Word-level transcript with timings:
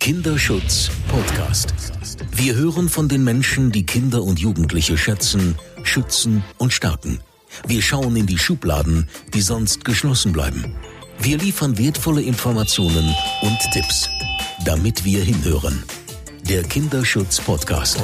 Kinderschutz 0.00 0.90
Podcast. 1.08 1.74
Wir 2.32 2.54
hören 2.54 2.88
von 2.88 3.06
den 3.06 3.22
Menschen, 3.22 3.70
die 3.70 3.84
Kinder 3.84 4.22
und 4.22 4.40
Jugendliche 4.40 4.96
schätzen, 4.96 5.58
schützen 5.82 6.42
und 6.56 6.72
stärken. 6.72 7.20
Wir 7.66 7.82
schauen 7.82 8.16
in 8.16 8.26
die 8.26 8.38
Schubladen, 8.38 9.10
die 9.34 9.42
sonst 9.42 9.84
geschlossen 9.84 10.32
bleiben. 10.32 10.74
Wir 11.18 11.36
liefern 11.36 11.76
wertvolle 11.76 12.22
Informationen 12.22 13.14
und 13.42 13.58
Tipps, 13.74 14.08
damit 14.64 15.04
wir 15.04 15.22
hinhören. 15.22 15.82
Der 16.48 16.62
Kinderschutz 16.62 17.38
Podcast. 17.38 18.02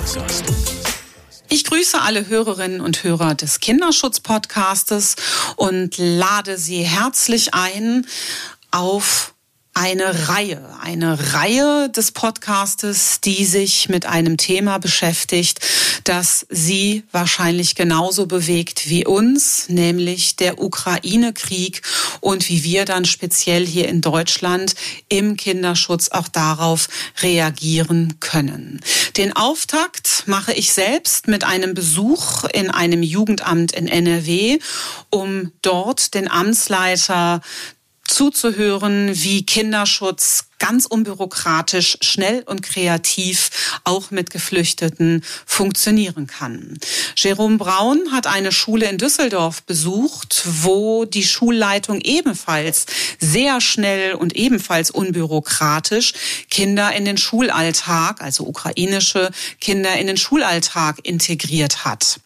Ich 1.49 1.65
grüße 1.65 1.99
alle 2.03 2.29
Hörerinnen 2.29 2.83
und 2.83 3.05
Hörer 3.05 3.35
des 3.35 3.61
Kinderschutz-Podcastes 3.61 5.17
und 5.57 5.97
lade 5.97 6.59
Sie 6.59 6.83
herzlich 6.83 7.55
ein 7.55 8.07
auf 8.71 9.33
eine 9.77 10.29
Reihe, 10.29 10.63
eine 10.81 11.35
Reihe 11.35 11.91
des 11.91 12.11
Podcastes, 12.11 13.21
die 13.21 13.45
sich 13.45 13.91
mit 13.91 14.07
einem 14.07 14.39
Thema 14.39 14.79
beschäftigt, 14.79 15.61
das 16.05 16.47
Sie 16.49 17.05
wahrscheinlich 17.13 17.75
genauso 17.75 18.25
bewegt 18.25 18.89
wie 18.89 19.05
uns, 19.05 19.69
nämlich 19.69 20.37
der 20.37 20.63
Ukraine-Krieg 20.63 21.83
und 22.21 22.49
wie 22.49 22.65
wir 22.65 22.87
dann 22.87 23.05
speziell 23.05 23.67
hier 23.67 23.89
in 23.89 24.01
Deutschland 24.01 24.75
im 25.11 25.37
Kinderschutz 25.37 26.09
auch 26.09 26.29
darauf 26.29 26.89
reagieren 27.21 28.15
können. 28.21 28.81
Den 29.19 29.37
Auftakt 29.37 30.23
mache 30.25 30.55
ich 30.55 30.73
selbst 30.73 31.29
mit 31.29 31.45
einem 31.45 31.75
Besuch 31.75 32.45
in 32.45 32.71
einem 32.71 33.03
Jugendamt 33.03 33.73
in 33.73 33.89
NRW, 33.89 34.59
um 35.11 35.53
dort 35.61 36.15
den 36.15 36.31
Amtsleiter 36.31 37.43
zuzuhören, 38.09 39.11
wie 39.15 39.45
Kinderschutz 39.45 40.47
ganz 40.59 40.87
unbürokratisch, 40.87 41.99
schnell 42.01 42.43
und 42.47 42.63
kreativ 42.63 43.79
auch 43.85 44.11
mit 44.11 44.31
Geflüchteten 44.31 45.23
funktionieren 45.45 46.27
kann. 46.27 46.79
Jerome 47.17 47.59
Braun 47.59 48.13
hat 48.13 48.27
eine 48.27 48.53
Schule 48.53 48.89
in 48.89 48.99
Düsseldorf 48.99 49.63
besucht, 49.63 50.45
wo 50.63 51.05
die 51.05 51.25
Schulleitung 51.25 52.01
ebenfalls 52.01 52.87
sehr 53.21 53.61
schnell 53.61 54.15
und 54.15 54.35
ebenfalls 54.35 54.91
unbürokratisch 54.91 56.15
Kinder 56.51 56.93
in 56.95 57.05
den 57.05 57.19
Schulalltag, 57.19 58.23
also 58.23 58.45
ukrainische 58.47 59.31
Kinder 59.61 59.97
in 59.97 60.07
den 60.07 60.17
Schulalltag 60.17 61.01
integriert 61.03 61.85
hat. 61.85 62.21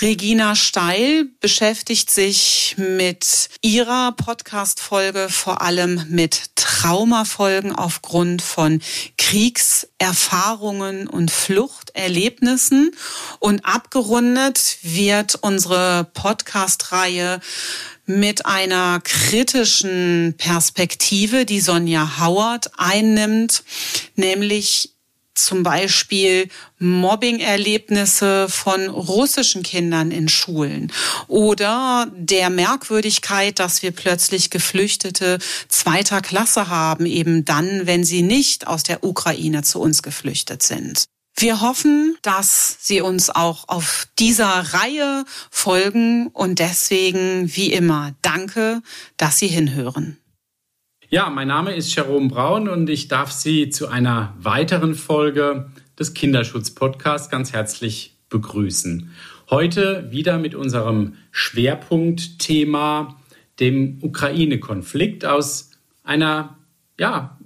Regina 0.00 0.54
Steil 0.54 1.26
beschäftigt 1.40 2.08
sich 2.10 2.76
mit 2.78 3.48
ihrer 3.62 4.12
Podcast-Folge 4.12 5.28
vor 5.28 5.60
allem 5.60 6.04
mit 6.08 6.54
Traumafolgen 6.54 7.74
aufgrund 7.74 8.40
von 8.40 8.80
Kriegserfahrungen 9.16 11.08
und 11.08 11.32
Fluchterlebnissen. 11.32 12.92
Und 13.40 13.64
abgerundet 13.64 14.78
wird 14.82 15.34
unsere 15.34 16.08
Podcast-Reihe 16.14 17.40
mit 18.06 18.46
einer 18.46 19.00
kritischen 19.00 20.34
Perspektive, 20.38 21.44
die 21.44 21.60
Sonja 21.60 22.20
Howard 22.20 22.70
einnimmt, 22.78 23.64
nämlich 24.14 24.94
zum 25.44 25.62
Beispiel 25.62 26.48
Mobbing-Erlebnisse 26.78 28.48
von 28.48 28.88
russischen 28.88 29.62
Kindern 29.62 30.10
in 30.10 30.28
Schulen 30.28 30.92
oder 31.26 32.10
der 32.14 32.50
Merkwürdigkeit, 32.50 33.58
dass 33.58 33.82
wir 33.82 33.92
plötzlich 33.92 34.50
Geflüchtete 34.50 35.38
zweiter 35.68 36.20
Klasse 36.20 36.68
haben, 36.68 37.06
eben 37.06 37.44
dann, 37.44 37.86
wenn 37.86 38.04
sie 38.04 38.22
nicht 38.22 38.66
aus 38.66 38.82
der 38.82 39.04
Ukraine 39.04 39.62
zu 39.62 39.80
uns 39.80 40.02
geflüchtet 40.02 40.62
sind. 40.62 41.04
Wir 41.40 41.60
hoffen, 41.60 42.16
dass 42.22 42.78
Sie 42.80 43.00
uns 43.00 43.30
auch 43.30 43.68
auf 43.68 44.08
dieser 44.18 44.74
Reihe 44.74 45.24
folgen 45.52 46.26
und 46.28 46.58
deswegen, 46.58 47.54
wie 47.54 47.72
immer, 47.72 48.16
danke, 48.22 48.82
dass 49.16 49.38
Sie 49.38 49.46
hinhören. 49.46 50.18
Ja, 51.10 51.30
mein 51.30 51.48
Name 51.48 51.74
ist 51.74 51.94
Jerome 51.94 52.28
Braun 52.28 52.68
und 52.68 52.90
ich 52.90 53.08
darf 53.08 53.32
Sie 53.32 53.70
zu 53.70 53.88
einer 53.88 54.34
weiteren 54.38 54.94
Folge 54.94 55.70
des 55.98 56.12
Kinderschutz-Podcasts 56.12 57.30
ganz 57.30 57.54
herzlich 57.54 58.18
begrüßen. 58.28 59.10
Heute 59.48 60.08
wieder 60.10 60.36
mit 60.36 60.54
unserem 60.54 61.14
Schwerpunktthema, 61.30 63.16
dem 63.58 64.00
Ukraine-Konflikt, 64.02 65.24
aus 65.24 65.70
einer 66.04 66.58
ja, 67.00 67.38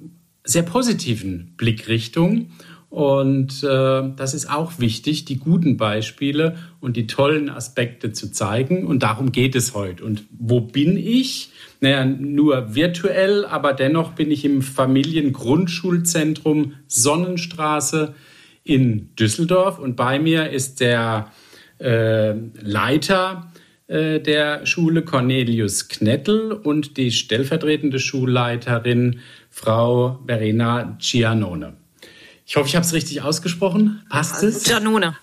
sehr 0.42 0.64
positiven 0.64 1.54
Blickrichtung. 1.56 2.50
Und 2.92 3.64
äh, 3.64 4.02
das 4.16 4.34
ist 4.34 4.50
auch 4.50 4.78
wichtig, 4.78 5.24
die 5.24 5.38
guten 5.38 5.78
Beispiele 5.78 6.56
und 6.78 6.96
die 6.96 7.06
tollen 7.06 7.48
Aspekte 7.48 8.12
zu 8.12 8.30
zeigen. 8.30 8.86
Und 8.86 9.02
darum 9.02 9.32
geht 9.32 9.56
es 9.56 9.74
heute. 9.74 10.04
Und 10.04 10.24
wo 10.30 10.60
bin 10.60 10.96
ich? 10.96 11.50
naja, 11.82 12.04
nur 12.04 12.74
virtuell, 12.76 13.44
aber 13.44 13.72
dennoch 13.72 14.12
bin 14.12 14.30
ich 14.30 14.44
im 14.44 14.62
Familiengrundschulzentrum 14.62 16.74
Sonnenstraße 16.86 18.14
in 18.62 19.12
Düsseldorf 19.16 19.80
und 19.80 19.96
bei 19.96 20.20
mir 20.20 20.50
ist 20.50 20.80
der 20.80 21.32
äh, 21.80 22.34
Leiter 22.60 23.50
äh, 23.88 24.20
der 24.20 24.64
Schule 24.64 25.02
Cornelius 25.02 25.88
Knettel 25.88 26.52
und 26.52 26.96
die 26.98 27.10
stellvertretende 27.10 27.98
Schulleiterin 27.98 29.18
Frau 29.50 30.20
Verena 30.24 30.96
Gianone. 31.00 31.81
Ich 32.44 32.56
hoffe, 32.56 32.68
ich 32.68 32.74
habe 32.74 32.84
es 32.84 32.92
richtig 32.92 33.22
ausgesprochen. 33.22 34.02
Passt 34.08 34.42
es? 34.42 34.64
Gianone. 34.64 35.16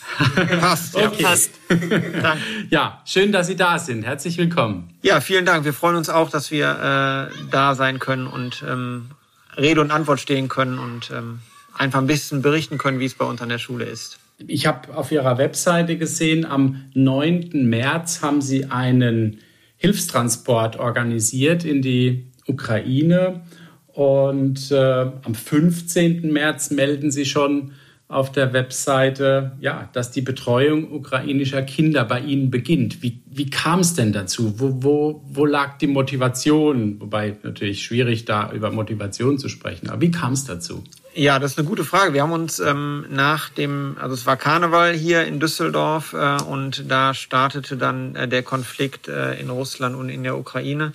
passt, 0.60 0.94
ja. 0.94 1.08
Okay. 1.08 1.22
passt. 1.22 1.50
ja, 2.70 3.02
schön, 3.04 3.32
dass 3.32 3.46
Sie 3.46 3.56
da 3.56 3.78
sind. 3.78 4.04
Herzlich 4.04 4.38
willkommen. 4.38 4.90
Ja, 5.02 5.20
vielen 5.20 5.44
Dank. 5.44 5.64
Wir 5.64 5.74
freuen 5.74 5.96
uns 5.96 6.08
auch, 6.08 6.30
dass 6.30 6.50
wir 6.50 7.30
äh, 7.30 7.50
da 7.50 7.74
sein 7.74 7.98
können 7.98 8.26
und 8.26 8.64
ähm, 8.68 9.10
Rede 9.56 9.80
und 9.80 9.90
Antwort 9.90 10.20
stehen 10.20 10.48
können 10.48 10.78
und 10.78 11.10
ähm, 11.10 11.40
einfach 11.76 12.00
ein 12.00 12.06
bisschen 12.06 12.42
berichten 12.42 12.78
können, 12.78 13.00
wie 13.00 13.06
es 13.06 13.14
bei 13.14 13.24
uns 13.24 13.42
an 13.42 13.48
der 13.48 13.58
Schule 13.58 13.84
ist. 13.84 14.18
Ich 14.46 14.66
habe 14.66 14.96
auf 14.96 15.12
Ihrer 15.12 15.38
Webseite 15.38 15.96
gesehen, 15.96 16.44
am 16.44 16.84
9. 16.94 17.50
März 17.52 18.22
haben 18.22 18.40
Sie 18.40 18.70
einen 18.70 19.40
Hilfstransport 19.76 20.76
organisiert 20.76 21.64
in 21.64 21.82
die 21.82 22.32
Ukraine. 22.46 23.42
Und 23.92 24.70
äh, 24.70 24.76
am 24.76 25.34
15. 25.34 26.32
März 26.32 26.70
melden 26.70 27.10
Sie 27.10 27.24
schon 27.24 27.72
auf 28.12 28.30
der 28.30 28.52
Webseite, 28.52 29.52
ja, 29.60 29.88
dass 29.94 30.10
die 30.10 30.20
Betreuung 30.20 30.92
ukrainischer 30.92 31.62
Kinder 31.62 32.04
bei 32.04 32.20
Ihnen 32.20 32.50
beginnt. 32.50 33.02
Wie, 33.02 33.22
wie 33.26 33.48
kam 33.48 33.80
es 33.80 33.94
denn 33.94 34.12
dazu? 34.12 34.60
Wo, 34.60 34.82
wo, 34.82 35.24
wo 35.26 35.46
lag 35.46 35.78
die 35.78 35.86
Motivation? 35.86 37.00
Wobei 37.00 37.36
natürlich 37.42 37.82
schwierig, 37.82 38.26
da 38.26 38.52
über 38.52 38.70
Motivation 38.70 39.38
zu 39.38 39.48
sprechen. 39.48 39.88
Aber 39.88 40.02
wie 40.02 40.10
kam 40.10 40.34
es 40.34 40.44
dazu? 40.44 40.84
Ja, 41.14 41.38
das 41.38 41.52
ist 41.52 41.58
eine 41.58 41.68
gute 41.68 41.84
Frage. 41.84 42.12
Wir 42.12 42.22
haben 42.22 42.32
uns 42.32 42.58
ähm, 42.58 43.06
nach 43.10 43.48
dem, 43.48 43.96
also 44.00 44.14
es 44.14 44.26
war 44.26 44.36
Karneval 44.36 44.92
hier 44.92 45.24
in 45.24 45.40
Düsseldorf 45.40 46.14
äh, 46.14 46.42
und 46.42 46.90
da 46.90 47.14
startete 47.14 47.76
dann 47.76 48.14
äh, 48.14 48.28
der 48.28 48.42
Konflikt 48.42 49.08
äh, 49.08 49.38
in 49.38 49.50
Russland 49.50 49.96
und 49.96 50.08
in 50.08 50.22
der 50.22 50.38
Ukraine. 50.38 50.92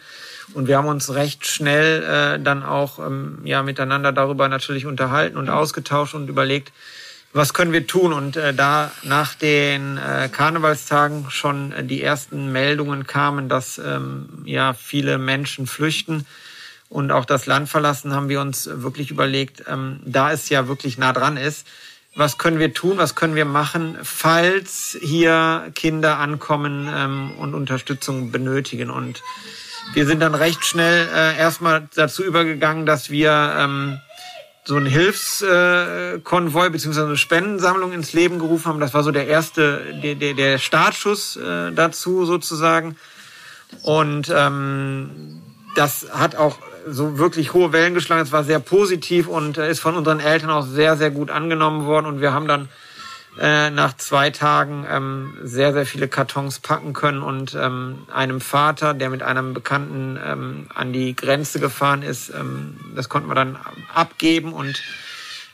Und 0.53 0.67
wir 0.67 0.77
haben 0.77 0.87
uns 0.87 1.13
recht 1.13 1.45
schnell 1.45 2.03
äh, 2.03 2.43
dann 2.43 2.63
auch 2.63 2.99
ähm, 2.99 3.39
ja 3.43 3.63
miteinander 3.63 4.11
darüber 4.11 4.47
natürlich 4.47 4.85
unterhalten 4.85 5.37
und 5.37 5.49
ausgetauscht 5.49 6.15
und 6.15 6.29
überlegt, 6.29 6.71
was 7.33 7.53
können 7.53 7.73
wir 7.73 7.85
tun? 7.85 8.13
Und 8.13 8.37
äh, 8.37 8.53
da 8.53 8.91
nach 9.03 9.35
den 9.35 9.97
äh, 9.97 10.29
Karnevalstagen 10.31 11.29
schon 11.29 11.71
äh, 11.71 11.83
die 11.83 12.01
ersten 12.01 12.51
Meldungen 12.51 13.05
kamen, 13.05 13.49
dass 13.49 13.77
ähm, 13.77 14.43
ja 14.45 14.73
viele 14.73 15.17
Menschen 15.17 15.67
flüchten 15.67 16.25
und 16.89 17.11
auch 17.11 17.25
das 17.25 17.45
Land 17.45 17.69
verlassen, 17.69 18.13
haben 18.13 18.29
wir 18.29 18.41
uns 18.41 18.69
wirklich 18.71 19.11
überlegt, 19.11 19.63
ähm, 19.67 19.99
da 20.05 20.31
es 20.31 20.49
ja 20.49 20.67
wirklich 20.67 20.97
nah 20.97 21.11
dran 21.11 21.37
ist, 21.37 21.67
was 22.15 22.37
können 22.37 22.59
wir 22.59 22.73
tun, 22.73 22.97
was 22.97 23.13
können 23.13 23.35
wir 23.35 23.45
machen, 23.45 23.97
falls 24.01 24.97
hier 24.99 25.71
Kinder 25.75 26.17
ankommen 26.17 26.89
ähm, 26.91 27.31
und 27.37 27.53
Unterstützung 27.53 28.31
benötigen. 28.31 28.89
Und 28.89 29.21
wir 29.93 30.05
sind 30.05 30.19
dann 30.21 30.35
recht 30.35 30.65
schnell 30.65 31.07
äh, 31.13 31.37
erstmal 31.37 31.87
dazu 31.95 32.23
übergegangen, 32.23 32.85
dass 32.85 33.09
wir 33.09 33.31
ähm, 33.57 33.99
so 34.67 34.75
einen 34.75 34.85
Hilfskonvoi 34.85 36.69
beziehungsweise 36.69 37.07
eine 37.07 37.17
Spendensammlung 37.17 37.93
ins 37.93 38.11
Leben 38.11 38.37
gerufen 38.37 38.65
haben. 38.65 38.79
Das 38.81 38.93
war 38.93 39.03
so 39.03 39.11
der 39.11 39.27
erste, 39.27 39.81
der, 40.03 40.15
der, 40.15 40.33
der 40.33 40.57
Startschuss 40.57 41.37
äh, 41.37 41.71
dazu 41.71 42.25
sozusagen. 42.25 42.97
Und 43.81 44.31
ähm, 44.35 45.41
das 45.75 46.07
hat 46.11 46.35
auch 46.35 46.57
so 46.85 47.17
wirklich 47.17 47.53
hohe 47.53 47.71
Wellen 47.71 47.93
geschlagen. 47.93 48.21
Es 48.21 48.31
war 48.31 48.43
sehr 48.43 48.59
positiv 48.59 49.27
und 49.27 49.57
äh, 49.57 49.69
ist 49.69 49.79
von 49.79 49.95
unseren 49.95 50.19
Eltern 50.19 50.49
auch 50.49 50.65
sehr, 50.65 50.97
sehr 50.97 51.11
gut 51.11 51.31
angenommen 51.31 51.85
worden. 51.85 52.05
Und 52.05 52.21
wir 52.21 52.33
haben 52.33 52.47
dann 52.47 52.67
äh, 53.39 53.69
nach 53.69 53.95
zwei 53.97 54.29
Tagen 54.29 54.85
ähm, 54.89 55.37
sehr, 55.43 55.73
sehr 55.73 55.85
viele 55.85 56.07
Kartons 56.07 56.59
packen 56.59 56.93
können 56.93 57.21
und 57.21 57.55
ähm, 57.55 57.99
einem 58.11 58.41
Vater, 58.41 58.93
der 58.93 59.09
mit 59.09 59.21
einem 59.21 59.53
Bekannten 59.53 60.19
ähm, 60.23 60.67
an 60.73 60.91
die 60.91 61.15
Grenze 61.15 61.59
gefahren 61.59 62.01
ist, 62.01 62.29
ähm, 62.29 62.79
das 62.95 63.09
konnten 63.09 63.29
wir 63.29 63.35
dann 63.35 63.57
abgeben 63.93 64.53
und 64.53 64.81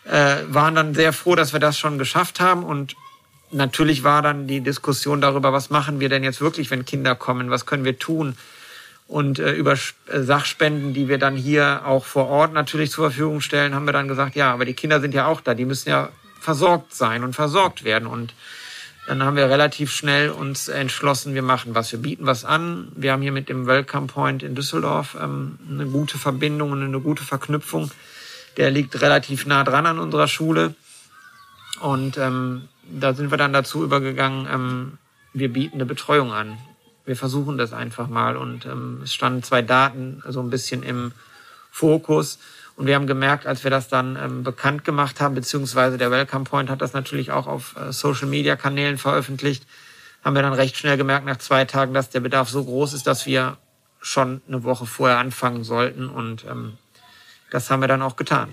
äh, 0.05 0.37
waren 0.47 0.75
dann 0.75 0.93
sehr 0.93 1.13
froh, 1.13 1.35
dass 1.35 1.51
wir 1.51 1.59
das 1.59 1.77
schon 1.77 1.97
geschafft 1.97 2.39
haben 2.39 2.63
und 2.63 2.95
natürlich 3.51 4.03
war 4.03 4.21
dann 4.21 4.47
die 4.47 4.61
Diskussion 4.61 5.19
darüber, 5.21 5.53
was 5.53 5.69
machen 5.69 5.99
wir 5.99 6.09
denn 6.09 6.23
jetzt 6.23 6.41
wirklich, 6.41 6.71
wenn 6.71 6.85
Kinder 6.85 7.15
kommen, 7.15 7.49
was 7.49 7.65
können 7.65 7.83
wir 7.83 7.99
tun? 7.99 8.35
Und 9.07 9.39
äh, 9.39 9.51
über 9.51 9.73
äh, 9.73 10.21
Sachspenden, 10.21 10.93
die 10.93 11.09
wir 11.09 11.17
dann 11.17 11.35
hier 11.35 11.81
auch 11.85 12.05
vor 12.05 12.27
Ort 12.27 12.53
natürlich 12.53 12.91
zur 12.91 13.09
Verfügung 13.09 13.41
stellen, 13.41 13.75
haben 13.75 13.85
wir 13.85 13.93
dann 13.93 14.07
gesagt, 14.07 14.35
ja, 14.35 14.53
aber 14.53 14.65
die 14.65 14.73
Kinder 14.73 15.01
sind 15.01 15.13
ja 15.13 15.27
auch 15.27 15.41
da, 15.41 15.53
die 15.53 15.65
müssen 15.65 15.89
ja 15.89 16.09
versorgt 16.43 16.93
sein 16.93 17.23
und 17.23 17.33
versorgt 17.33 17.83
werden. 17.83 18.07
Und 18.07 18.33
dann 19.07 19.23
haben 19.23 19.35
wir 19.35 19.49
relativ 19.49 19.91
schnell 19.91 20.29
uns 20.29 20.67
entschlossen, 20.67 21.33
wir 21.33 21.41
machen 21.41 21.75
was, 21.75 21.91
wir 21.91 21.99
bieten 21.99 22.25
was 22.25 22.45
an. 22.45 22.89
Wir 22.95 23.11
haben 23.11 23.21
hier 23.21 23.31
mit 23.31 23.49
dem 23.49 23.65
Welcome 23.65 24.07
Point 24.07 24.43
in 24.43 24.55
Düsseldorf 24.55 25.17
ähm, 25.19 25.57
eine 25.69 25.85
gute 25.85 26.17
Verbindung 26.17 26.71
und 26.71 26.83
eine 26.83 27.01
gute 27.01 27.23
Verknüpfung. 27.23 27.91
Der 28.57 28.71
liegt 28.71 29.01
relativ 29.01 29.45
nah 29.45 29.63
dran 29.63 29.85
an 29.85 29.99
unserer 29.99 30.27
Schule. 30.27 30.75
Und 31.81 32.17
ähm, 32.17 32.69
da 32.89 33.13
sind 33.13 33.31
wir 33.31 33.37
dann 33.37 33.51
dazu 33.51 33.83
übergegangen, 33.83 34.47
ähm, 34.51 34.97
wir 35.33 35.51
bieten 35.51 35.75
eine 35.75 35.85
Betreuung 35.85 36.31
an. 36.31 36.57
Wir 37.05 37.17
versuchen 37.17 37.57
das 37.57 37.73
einfach 37.73 38.07
mal. 38.07 38.37
Und 38.37 38.65
ähm, 38.65 39.01
es 39.03 39.13
standen 39.13 39.43
zwei 39.43 39.61
Daten 39.61 40.23
so 40.27 40.39
ein 40.39 40.49
bisschen 40.49 40.83
im 40.83 41.11
Fokus. 41.71 42.39
Und 42.75 42.87
wir 42.87 42.95
haben 42.95 43.07
gemerkt, 43.07 43.45
als 43.45 43.63
wir 43.63 43.71
das 43.71 43.87
dann 43.87 44.17
ähm, 44.21 44.43
bekannt 44.43 44.83
gemacht 44.83 45.21
haben, 45.21 45.35
beziehungsweise 45.35 45.97
der 45.97 46.09
Welcome 46.09 46.45
Point 46.45 46.69
hat 46.69 46.81
das 46.81 46.93
natürlich 46.93 47.31
auch 47.31 47.45
auf 47.45 47.75
äh, 47.75 47.91
Social 47.93 48.27
Media 48.27 48.55
Kanälen 48.55 48.97
veröffentlicht, 48.97 49.67
haben 50.23 50.35
wir 50.35 50.41
dann 50.41 50.53
recht 50.53 50.77
schnell 50.77 50.97
gemerkt 50.97 51.25
nach 51.25 51.37
zwei 51.37 51.65
Tagen, 51.65 51.93
dass 51.93 52.09
der 52.09 52.21
Bedarf 52.21 52.49
so 52.49 52.63
groß 52.63 52.93
ist, 52.93 53.05
dass 53.05 53.25
wir 53.25 53.57
schon 54.01 54.41
eine 54.47 54.63
Woche 54.63 54.85
vorher 54.85 55.17
anfangen 55.17 55.63
sollten. 55.63 56.09
Und 56.09 56.45
ähm, 56.49 56.73
das 57.51 57.69
haben 57.69 57.81
wir 57.81 57.87
dann 57.87 58.01
auch 58.01 58.15
getan. 58.15 58.49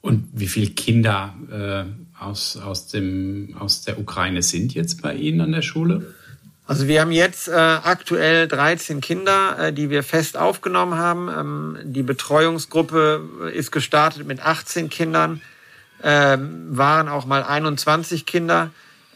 Und 0.00 0.28
wie 0.32 0.48
viele 0.48 0.70
Kinder 0.70 1.34
äh, 1.50 2.22
aus, 2.22 2.56
aus, 2.56 2.88
dem, 2.88 3.56
aus 3.58 3.82
der 3.82 3.98
Ukraine 3.98 4.42
sind 4.42 4.74
jetzt 4.74 5.02
bei 5.02 5.14
Ihnen 5.14 5.40
an 5.40 5.52
der 5.52 5.62
Schule? 5.62 6.14
Also 6.68 6.86
wir 6.86 7.00
haben 7.00 7.12
jetzt 7.12 7.48
äh, 7.48 7.52
aktuell 7.52 8.46
13 8.46 9.00
Kinder, 9.00 9.58
äh, 9.58 9.72
die 9.72 9.88
wir 9.88 10.02
fest 10.02 10.36
aufgenommen 10.36 10.98
haben. 10.98 11.28
Ähm, 11.30 11.78
die 11.82 12.02
Betreuungsgruppe 12.02 13.50
ist 13.54 13.72
gestartet 13.72 14.26
mit 14.26 14.44
18 14.44 14.90
Kindern, 14.90 15.40
ähm, 16.02 16.66
waren 16.68 17.08
auch 17.08 17.24
mal 17.24 17.42
21 17.42 18.26
Kinder, 18.26 18.68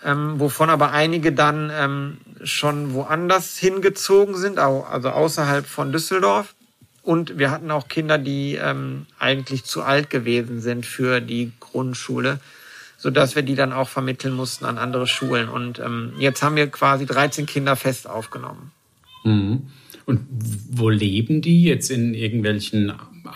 ähm, 0.02 0.40
wovon 0.40 0.70
aber 0.70 0.92
einige 0.92 1.32
dann 1.32 1.70
ähm, 1.70 2.16
schon 2.42 2.94
woanders 2.94 3.58
hingezogen 3.58 4.34
sind, 4.34 4.58
also 4.58 5.10
außerhalb 5.10 5.66
von 5.66 5.92
Düsseldorf. 5.92 6.54
Und 7.02 7.36
wir 7.36 7.50
hatten 7.50 7.70
auch 7.70 7.88
Kinder, 7.88 8.16
die 8.16 8.54
ähm, 8.54 9.04
eigentlich 9.18 9.64
zu 9.64 9.82
alt 9.82 10.08
gewesen 10.08 10.62
sind 10.62 10.86
für 10.86 11.20
die 11.20 11.52
Grundschule, 11.60 12.40
so 13.02 13.10
dass 13.10 13.34
wir 13.34 13.42
die 13.42 13.56
dann 13.56 13.72
auch 13.72 13.88
vermitteln 13.88 14.32
mussten 14.32 14.64
an 14.64 14.78
andere 14.78 15.08
Schulen. 15.08 15.48
Und 15.48 15.80
ähm, 15.80 16.12
jetzt 16.18 16.40
haben 16.40 16.54
wir 16.54 16.68
quasi 16.68 17.04
13 17.04 17.46
Kinder 17.46 17.74
fest 17.74 18.08
aufgenommen. 18.08 18.70
Mhm. 19.24 19.70
Und 20.06 20.20
wo 20.70 20.88
leben 20.88 21.42
die 21.42 21.64
jetzt 21.64 21.90
in 21.90 22.14
irgendwelchen 22.14 22.92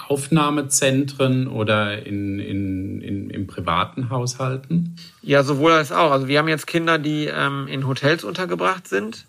Aufnahmezentren 0.08 1.48
oder 1.48 2.06
in, 2.06 2.38
in, 2.38 3.00
in, 3.00 3.28
in 3.28 3.46
privaten 3.48 4.08
Haushalten? 4.08 4.94
Ja, 5.20 5.42
sowohl 5.42 5.72
als 5.72 5.90
auch. 5.90 6.12
Also 6.12 6.28
wir 6.28 6.38
haben 6.38 6.48
jetzt 6.48 6.68
Kinder, 6.68 6.98
die 6.98 7.26
ähm, 7.26 7.66
in 7.66 7.88
Hotels 7.88 8.22
untergebracht 8.22 8.86
sind 8.86 9.26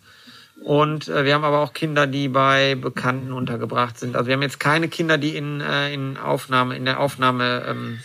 und 0.63 1.07
äh, 1.07 1.25
wir 1.25 1.33
haben 1.33 1.45
aber 1.45 1.61
auch 1.61 1.73
Kinder, 1.73 2.05
die 2.05 2.27
bei 2.27 2.75
Bekannten 2.75 3.31
untergebracht 3.31 3.97
sind. 3.97 4.15
Also 4.15 4.27
wir 4.27 4.35
haben 4.35 4.43
jetzt 4.43 4.59
keine 4.59 4.87
Kinder, 4.87 5.17
die 5.17 5.35
in, 5.35 5.61
äh, 5.61 5.91
in 5.91 6.17
Aufnahme, 6.17 6.75
in 6.75 6.85
der 6.85 6.99
Aufnahmehalle 6.99 7.65
ähm, 7.65 7.99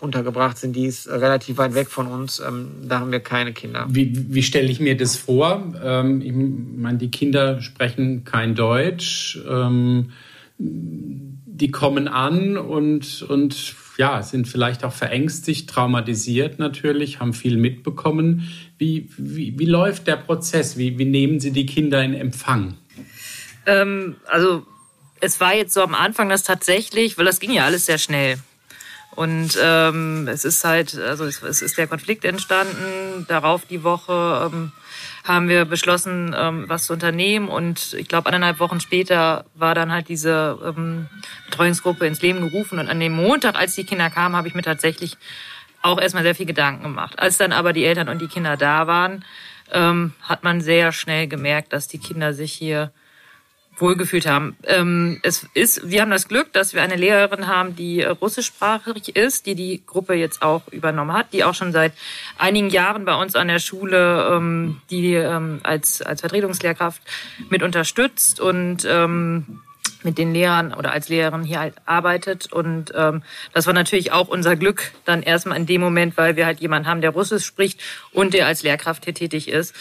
untergebracht 0.00 0.58
sind. 0.58 0.74
Die 0.76 0.86
ist 0.86 1.08
relativ 1.08 1.58
weit 1.58 1.74
weg 1.74 1.88
von 1.88 2.06
uns. 2.06 2.40
Ähm, 2.40 2.68
da 2.88 3.00
haben 3.00 3.12
wir 3.12 3.20
keine 3.20 3.52
Kinder. 3.52 3.86
Wie, 3.88 4.12
wie 4.32 4.42
stelle 4.42 4.68
ich 4.68 4.80
mir 4.80 4.96
das 4.96 5.16
vor? 5.16 5.74
Ähm, 5.82 6.20
ich 6.20 6.32
meine, 6.32 6.98
die 6.98 7.10
Kinder 7.10 7.60
sprechen 7.60 8.24
kein 8.24 8.54
Deutsch. 8.54 9.38
Ähm, 9.48 10.12
die 10.58 11.70
kommen 11.70 12.08
an 12.08 12.56
und, 12.56 13.22
und 13.22 13.74
ja, 13.98 14.22
sind 14.22 14.46
vielleicht 14.46 14.84
auch 14.84 14.92
verängstigt, 14.92 15.70
traumatisiert 15.70 16.58
natürlich, 16.58 17.20
haben 17.20 17.32
viel 17.32 17.56
mitbekommen. 17.56 18.48
Wie, 18.78 19.08
wie, 19.16 19.58
wie 19.58 19.64
läuft 19.64 20.06
der 20.06 20.16
Prozess? 20.16 20.76
Wie, 20.76 20.98
wie 20.98 21.06
nehmen 21.06 21.40
Sie 21.40 21.50
die 21.50 21.66
Kinder 21.66 22.02
in 22.02 22.14
Empfang? 22.14 22.76
Ähm, 23.64 24.16
also 24.26 24.66
es 25.20 25.40
war 25.40 25.54
jetzt 25.54 25.72
so 25.72 25.82
am 25.82 25.94
Anfang 25.94 26.28
das 26.28 26.42
tatsächlich, 26.42 27.16
weil 27.16 27.24
das 27.24 27.40
ging 27.40 27.52
ja 27.52 27.64
alles 27.64 27.86
sehr 27.86 27.98
schnell. 27.98 28.36
Und 29.16 29.58
ähm, 29.62 30.28
es 30.28 30.44
ist 30.44 30.62
halt, 30.62 30.94
also 30.98 31.24
es, 31.24 31.42
es 31.42 31.62
ist 31.62 31.78
der 31.78 31.86
Konflikt 31.86 32.26
entstanden. 32.26 33.24
Darauf 33.28 33.64
die 33.64 33.82
Woche 33.82 34.50
ähm, 34.52 34.72
haben 35.24 35.48
wir 35.48 35.64
beschlossen, 35.64 36.36
ähm, 36.38 36.66
was 36.68 36.84
zu 36.84 36.92
unternehmen. 36.92 37.48
Und 37.48 37.94
ich 37.94 38.08
glaube, 38.08 38.26
anderthalb 38.26 38.60
Wochen 38.60 38.78
später 38.78 39.46
war 39.54 39.74
dann 39.74 39.90
halt 39.90 40.10
diese 40.10 40.58
ähm, 40.62 41.06
Betreuungsgruppe 41.46 42.06
ins 42.06 42.20
Leben 42.20 42.48
gerufen. 42.50 42.78
Und 42.78 42.90
an 42.90 43.00
dem 43.00 43.14
Montag, 43.14 43.56
als 43.56 43.74
die 43.74 43.84
Kinder 43.84 44.10
kamen, 44.10 44.36
habe 44.36 44.48
ich 44.48 44.54
mir 44.54 44.62
tatsächlich 44.62 45.16
auch 45.80 45.98
erstmal 45.98 46.22
sehr 46.22 46.34
viel 46.34 46.46
Gedanken 46.46 46.82
gemacht. 46.82 47.18
Als 47.18 47.38
dann 47.38 47.52
aber 47.52 47.72
die 47.72 47.86
Eltern 47.86 48.10
und 48.10 48.20
die 48.20 48.28
Kinder 48.28 48.58
da 48.58 48.86
waren, 48.86 49.24
ähm, 49.72 50.12
hat 50.20 50.44
man 50.44 50.60
sehr 50.60 50.92
schnell 50.92 51.26
gemerkt, 51.26 51.72
dass 51.72 51.88
die 51.88 51.98
Kinder 51.98 52.34
sich 52.34 52.52
hier 52.52 52.92
wohlgefühlt 53.78 54.26
haben. 54.26 54.56
Ähm, 54.64 55.20
es 55.22 55.46
ist, 55.54 55.88
wir 55.88 56.00
haben 56.00 56.10
das 56.10 56.28
Glück, 56.28 56.52
dass 56.52 56.74
wir 56.74 56.82
eine 56.82 56.96
Lehrerin 56.96 57.46
haben, 57.46 57.76
die 57.76 58.02
russischsprachig 58.02 59.16
ist, 59.16 59.46
die 59.46 59.54
die 59.54 59.82
Gruppe 59.86 60.14
jetzt 60.14 60.42
auch 60.42 60.62
übernommen 60.70 61.12
hat, 61.12 61.32
die 61.32 61.44
auch 61.44 61.54
schon 61.54 61.72
seit 61.72 61.92
einigen 62.38 62.70
Jahren 62.70 63.04
bei 63.04 63.14
uns 63.14 63.34
an 63.36 63.48
der 63.48 63.58
Schule 63.58 64.30
ähm, 64.32 64.80
die 64.90 65.14
ähm, 65.14 65.60
als 65.62 66.02
als 66.02 66.20
Vertretungslehrkraft 66.20 67.02
mit 67.50 67.62
unterstützt 67.62 68.40
und 68.40 68.86
ähm, 68.88 69.60
mit 70.06 70.18
den 70.18 70.32
Lehrern 70.32 70.72
oder 70.72 70.92
als 70.92 71.08
Lehrerin 71.08 71.42
hier 71.42 71.60
halt 71.60 71.74
arbeitet. 71.84 72.52
Und 72.52 72.92
ähm, 72.96 73.22
das 73.52 73.66
war 73.66 73.74
natürlich 73.74 74.12
auch 74.12 74.28
unser 74.28 74.56
Glück 74.56 74.92
dann 75.04 75.22
erstmal 75.22 75.58
in 75.58 75.66
dem 75.66 75.80
Moment, 75.80 76.16
weil 76.16 76.36
wir 76.36 76.46
halt 76.46 76.60
jemanden 76.60 76.88
haben, 76.88 77.00
der 77.02 77.10
Russisch 77.10 77.44
spricht 77.44 77.80
und 78.12 78.32
der 78.32 78.46
als 78.46 78.62
Lehrkraft 78.62 79.04
hier 79.04 79.14
tätig 79.14 79.48
ist. 79.48 79.74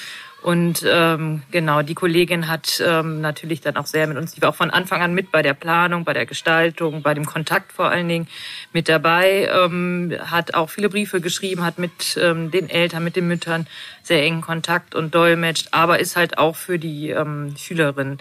Und 0.46 0.86
ähm, 0.88 1.42
genau, 1.50 1.82
die 1.82 1.96
Kollegin 1.96 2.48
hat 2.48 2.80
ähm, 2.86 3.20
natürlich 3.20 3.62
dann 3.62 3.78
auch 3.78 3.88
sehr 3.88 4.06
mit 4.06 4.16
uns, 4.16 4.34
die 4.34 4.44
war 4.44 4.50
auch 4.50 4.56
von 4.56 4.70
Anfang 4.70 5.02
an 5.02 5.16
mit 5.16 5.32
bei 5.32 5.42
der 5.42 5.56
Planung, 5.56 6.04
bei 6.04 6.14
der 6.14 6.28
Gestaltung, 6.28 7.02
bei 7.02 7.16
dem 7.16 7.26
Kontakt 7.26 7.74
vor 7.74 7.90
allen 7.90 8.08
Dingen 8.08 8.28
mit 8.72 8.88
dabei, 8.88 9.50
ähm, 9.52 10.14
hat 10.20 10.54
auch 10.54 10.70
viele 10.70 10.90
Briefe 10.90 11.20
geschrieben, 11.20 11.64
hat 11.64 11.80
mit 11.80 12.16
ähm, 12.22 12.52
den 12.52 12.70
Eltern, 12.70 13.04
mit 13.04 13.16
den 13.16 13.28
Müttern 13.28 13.66
sehr 14.04 14.22
engen 14.22 14.42
Kontakt 14.42 14.94
und 14.94 15.16
dolmetscht, 15.16 15.70
aber 15.72 15.98
ist 16.00 16.16
halt 16.16 16.38
auch 16.38 16.56
für 16.56 16.78
die 16.78 17.10
ähm, 17.10 17.56
Schülerin 17.58 18.20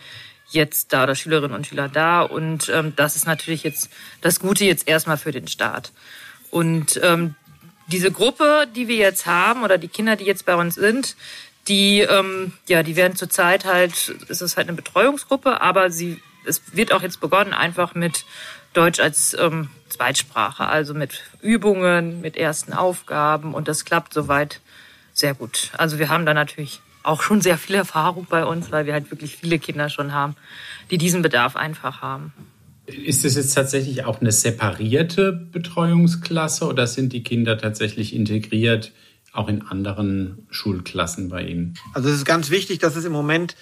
jetzt 0.49 0.95
da 0.95 1.03
oder 1.03 1.17
Schülerinnen 1.17 1.55
und 1.55 1.67
Schüler 1.67 1.91
da. 1.91 2.23
Und 2.23 2.71
ähm, 2.75 2.95
das 2.97 3.17
ist 3.17 3.27
natürlich 3.27 3.65
jetzt 3.65 3.91
das 4.23 4.41
Gute 4.41 4.65
jetzt 4.65 4.89
erstmal 4.89 5.19
für 5.19 5.33
den 5.33 5.47
Staat. 5.47 5.93
Und 6.51 6.99
ähm, 7.03 7.35
diese 7.89 8.11
Gruppe, 8.11 8.67
die 8.75 8.89
wir 8.89 8.97
jetzt 8.97 9.27
haben 9.27 9.63
oder 9.63 9.77
die 9.77 9.89
Kinder, 9.89 10.17
die 10.17 10.25
jetzt 10.25 10.47
bei 10.47 10.55
uns 10.55 10.75
sind, 10.75 11.17
die, 11.69 12.01
ähm, 12.01 12.53
ja, 12.69 12.83
die 12.83 12.97
werden 12.97 13.17
zurzeit 13.17 13.65
halt, 13.65 14.15
es 14.29 14.43
ist 14.43 14.57
halt 14.57 14.69
eine 14.69 14.77
Betreuungsgruppe, 14.77 15.61
aber 15.61 15.91
sie, 15.91 16.21
es 16.47 16.63
wird 16.73 16.93
auch 16.93 17.03
jetzt 17.03 17.21
begonnen, 17.21 17.53
einfach 17.53 17.95
mit 17.95 18.25
Deutsch 18.75 19.01
als 19.01 19.37
ähm, 19.39 19.71
Zweitsprache, 19.89 20.67
also 20.67 20.95
mit 20.95 21.23
Übungen, 21.41 22.21
mit 22.21 22.37
ersten 22.37 22.73
Aufgaben 22.73 23.55
und 23.55 23.69
das 23.69 23.85
klappt 23.85 24.13
soweit 24.13 24.61
sehr 25.13 25.35
gut. 25.35 25.71
Also 25.79 25.99
wir 25.99 26.09
haben 26.09 26.27
da 26.27 26.35
natürlich 26.35 26.81
auch 27.05 27.23
schon 27.23 27.41
sehr 27.41 27.59
viel 27.59 27.77
Erfahrung 27.77 28.27
bei 28.29 28.45
uns, 28.45 28.73
weil 28.73 28.87
wir 28.87 28.93
halt 28.93 29.11
wirklich 29.11 29.37
viele 29.37 29.59
Kinder 29.59 29.89
schon 29.89 30.13
haben, 30.13 30.37
die 30.91 30.99
diesen 30.99 31.23
Bedarf 31.23 31.55
einfach 31.55 32.03
haben. 32.03 32.33
Ist 32.87 33.25
es 33.25 33.37
jetzt 33.37 33.55
tatsächlich 33.55 34.05
auch 34.05 34.21
eine 34.21 34.33
separierte 34.33 35.33
Betreuungsklasse 35.33 36.67
oder 36.67 36.87
sind 36.87 37.13
die 37.13 37.23
Kinder 37.23 37.57
tatsächlich 37.57 38.15
integriert 38.15 38.93
auch 39.35 39.49
in 39.49 39.67
anderen 39.67 40.47
Schulklassen 40.51 41.29
bei 41.29 41.43
Ihnen? 41.43 41.75
Also 41.93 42.09
es 42.09 42.17
ist 42.17 42.25
ganz 42.25 42.51
wichtig, 42.51 42.79
dass 42.79 42.97
es 42.97 43.05
im 43.05 43.13
Moment 43.13 43.57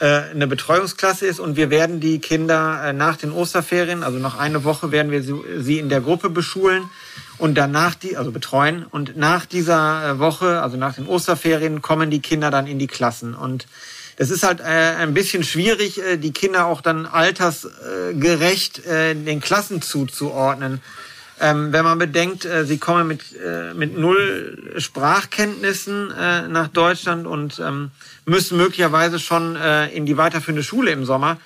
äh, 0.00 0.30
eine 0.30 0.46
Betreuungsklasse 0.46 1.26
ist 1.26 1.40
und 1.40 1.56
wir 1.56 1.68
werden 1.68 2.00
die 2.00 2.20
Kinder 2.20 2.80
äh, 2.84 2.92
nach 2.94 3.16
den 3.16 3.32
Osterferien, 3.32 4.02
also 4.02 4.18
noch 4.18 4.38
eine 4.38 4.64
Woche 4.64 4.92
werden 4.92 5.10
wir 5.12 5.22
sie 5.22 5.78
in 5.78 5.90
der 5.90 6.00
Gruppe 6.00 6.30
beschulen 6.30 6.88
und 7.36 7.54
danach 7.56 7.94
die, 7.96 8.16
also 8.16 8.30
betreuen 8.30 8.86
und 8.90 9.18
nach 9.18 9.44
dieser 9.44 10.08
äh, 10.08 10.18
Woche, 10.18 10.62
also 10.62 10.78
nach 10.78 10.94
den 10.94 11.06
Osterferien, 11.06 11.82
kommen 11.82 12.10
die 12.10 12.20
Kinder 12.20 12.50
dann 12.50 12.66
in 12.66 12.78
die 12.78 12.86
Klassen 12.86 13.34
und 13.34 13.66
es 14.16 14.30
ist 14.30 14.42
halt 14.42 14.60
ein 14.60 15.14
bisschen 15.14 15.44
schwierig, 15.44 15.98
die 16.18 16.32
Kinder 16.32 16.66
auch 16.66 16.82
dann 16.82 17.06
altersgerecht 17.06 18.82
den 18.86 19.40
Klassen 19.40 19.80
zuzuordnen. 19.80 20.82
Ähm, 21.42 21.72
wenn 21.72 21.84
man 21.84 21.98
bedenkt, 21.98 22.44
äh, 22.44 22.66
sie 22.66 22.76
kommen 22.76 23.08
mit, 23.08 23.34
äh, 23.34 23.72
mit 23.72 23.96
null 23.96 24.74
Sprachkenntnissen 24.76 26.10
äh, 26.10 26.48
nach 26.48 26.68
Deutschland 26.68 27.26
und 27.26 27.58
ähm, 27.58 27.90
müssen 28.26 28.58
möglicherweise 28.58 29.18
schon 29.18 29.56
äh, 29.56 29.88
in 29.88 30.04
die 30.04 30.18
weiterführende 30.18 30.62
Schule 30.62 30.90
im 30.90 31.06
Sommer. 31.06 31.38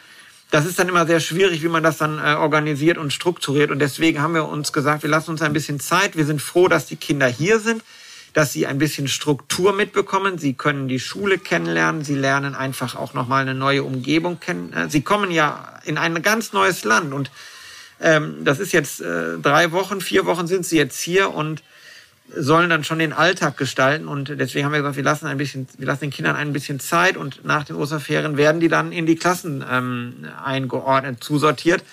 Das 0.51 0.67
ist 0.67 0.81
dann 0.81 0.89
immer 0.89 1.07
sehr 1.07 1.21
schwierig, 1.21 1.63
wie 1.63 1.69
man 1.69 1.85
das 1.85 1.99
dann 1.99 2.19
äh, 2.19 2.35
organisiert 2.35 2.99
und 2.99 3.13
strukturiert. 3.13 3.71
Und 3.71 3.79
deswegen 3.79 4.21
haben 4.21 4.35
wir 4.35 4.49
uns 4.49 4.73
gesagt, 4.73 5.05
wir 5.05 5.11
lassen 5.11 5.31
uns 5.31 5.43
ein 5.43 5.53
bisschen 5.53 5.79
Zeit. 5.79 6.17
Wir 6.17 6.27
sind 6.27 6.43
froh, 6.43 6.67
dass 6.67 6.87
die 6.87 6.97
Kinder 6.97 7.29
hier 7.29 7.61
sind, 7.61 7.83
dass 8.33 8.53
sie 8.53 8.67
ein 8.67 8.79
bisschen 8.79 9.07
Struktur 9.07 9.73
mitbekommen. 9.73 10.39
Sie 10.39 10.55
können 10.55 10.89
die 10.89 11.01
Schule 11.01 11.39
kennenlernen. 11.39 12.05
Sie 12.05 12.17
lernen 12.17 12.57
einfach 12.57 12.97
auch 12.97 13.15
nochmal 13.15 13.43
eine 13.43 13.55
neue 13.55 13.85
Umgebung 13.85 14.41
kennen. 14.41 14.73
Äh, 14.73 14.91
sie 14.91 15.03
kommen 15.03 15.31
ja 15.31 15.81
in 15.85 15.99
ein 15.99 16.21
ganz 16.23 16.53
neues 16.53 16.83
Land 16.83 17.13
und 17.15 17.31
das 17.99 18.61
ist 18.61 18.73
jetzt 18.73 19.01
äh, 19.01 19.39
drei 19.41 19.73
Wochen, 19.73 20.01
vier 20.01 20.27
Wochen 20.27 20.47
sind 20.47 20.67
sie 20.67 20.77
jetzt 20.77 21.01
hier 21.01 21.33
und 21.33 21.63
sollen 22.35 22.71
dann 22.71 22.85
schon 22.85 22.99
den 22.99 23.13
Alltag 23.13 23.57
gestalten 23.57 24.09
und 24.09 24.29
deswegen 24.29 24.65
haben 24.65 24.73
wir 24.73 24.81
gesagt, 24.81 24.97
wir 24.97 25.05
lassen 25.05 25.27
ein 25.27 25.37
bisschen, 25.37 25.69
wir 25.79 25.87
lassen 25.87 26.01
den 26.01 26.11
Kindern 26.11 26.37
ein 26.37 26.53
bisschen 26.53 26.81
Zeit 26.81 27.17
und 27.17 27.45
nach 27.45 27.65
den 27.65 27.77
Osterferien 27.77 28.37
werden 28.37 28.61
die 28.61 28.69
dann 28.69 28.93
in 28.93 29.07
die 29.07 29.17
Klassen 29.17 29.65
ähm, 29.71 30.27
eingeordnet, 30.43 31.23
zusortiert. 31.23 31.85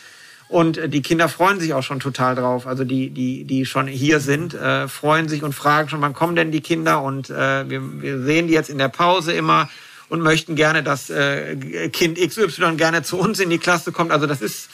Und 0.47 0.93
die 0.93 1.01
Kinder 1.01 1.29
freuen 1.29 1.61
sich 1.61 1.73
auch 1.73 1.81
schon 1.81 2.01
total 2.01 2.35
drauf. 2.35 2.67
Also 2.67 2.83
die, 2.83 3.09
die, 3.09 3.45
die 3.45 3.65
schon 3.65 3.87
hier 3.87 4.19
sind, 4.19 4.53
äh, 4.53 4.89
freuen 4.89 5.29
sich 5.29 5.43
und 5.43 5.53
fragen 5.53 5.87
schon, 5.87 6.01
wann 6.01 6.13
kommen 6.13 6.35
denn 6.35 6.51
die 6.51 6.59
Kinder? 6.59 7.01
Und 7.01 7.29
äh, 7.29 7.69
wir, 7.69 8.01
wir 8.01 8.21
sehen 8.23 8.47
die 8.47 8.53
jetzt 8.53 8.69
in 8.69 8.77
der 8.77 8.89
Pause 8.89 9.31
immer 9.31 9.69
und 10.09 10.19
möchten 10.19 10.55
gerne, 10.55 10.83
dass 10.83 11.09
äh, 11.09 11.55
Kind 11.87 12.17
XY 12.17 12.75
gerne 12.75 13.01
zu 13.01 13.17
uns 13.17 13.39
in 13.39 13.49
die 13.49 13.59
Klasse 13.59 13.93
kommt. 13.93 14.11
Also 14.11 14.27
das 14.27 14.41
ist 14.41 14.69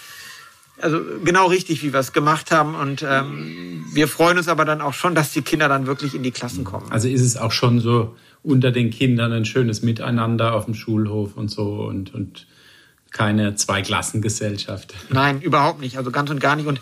also 0.81 1.01
genau 1.23 1.47
richtig, 1.47 1.83
wie 1.83 1.93
wir 1.93 1.99
es 1.99 2.13
gemacht 2.13 2.51
haben. 2.51 2.75
Und 2.75 3.05
ähm, 3.07 3.85
wir 3.93 4.07
freuen 4.07 4.37
uns 4.37 4.47
aber 4.47 4.65
dann 4.65 4.81
auch 4.81 4.93
schon, 4.93 5.15
dass 5.15 5.31
die 5.31 5.41
Kinder 5.41 5.67
dann 5.69 5.87
wirklich 5.87 6.13
in 6.13 6.23
die 6.23 6.31
Klassen 6.31 6.63
kommen. 6.63 6.91
Also 6.91 7.07
ist 7.07 7.21
es 7.21 7.37
auch 7.37 7.51
schon 7.51 7.79
so 7.79 8.15
unter 8.43 8.71
den 8.71 8.91
Kindern 8.91 9.31
ein 9.33 9.45
schönes 9.45 9.81
Miteinander 9.81 10.53
auf 10.53 10.65
dem 10.65 10.73
Schulhof 10.73 11.35
und 11.35 11.49
so 11.49 11.83
und, 11.85 12.13
und 12.13 12.47
keine 13.11 13.55
Zweiklassengesellschaft. 13.55 14.93
Nein, 15.09 15.41
überhaupt 15.41 15.81
nicht. 15.81 15.97
Also 15.97 16.11
ganz 16.11 16.29
und 16.29 16.39
gar 16.39 16.55
nicht. 16.55 16.67
Und 16.67 16.79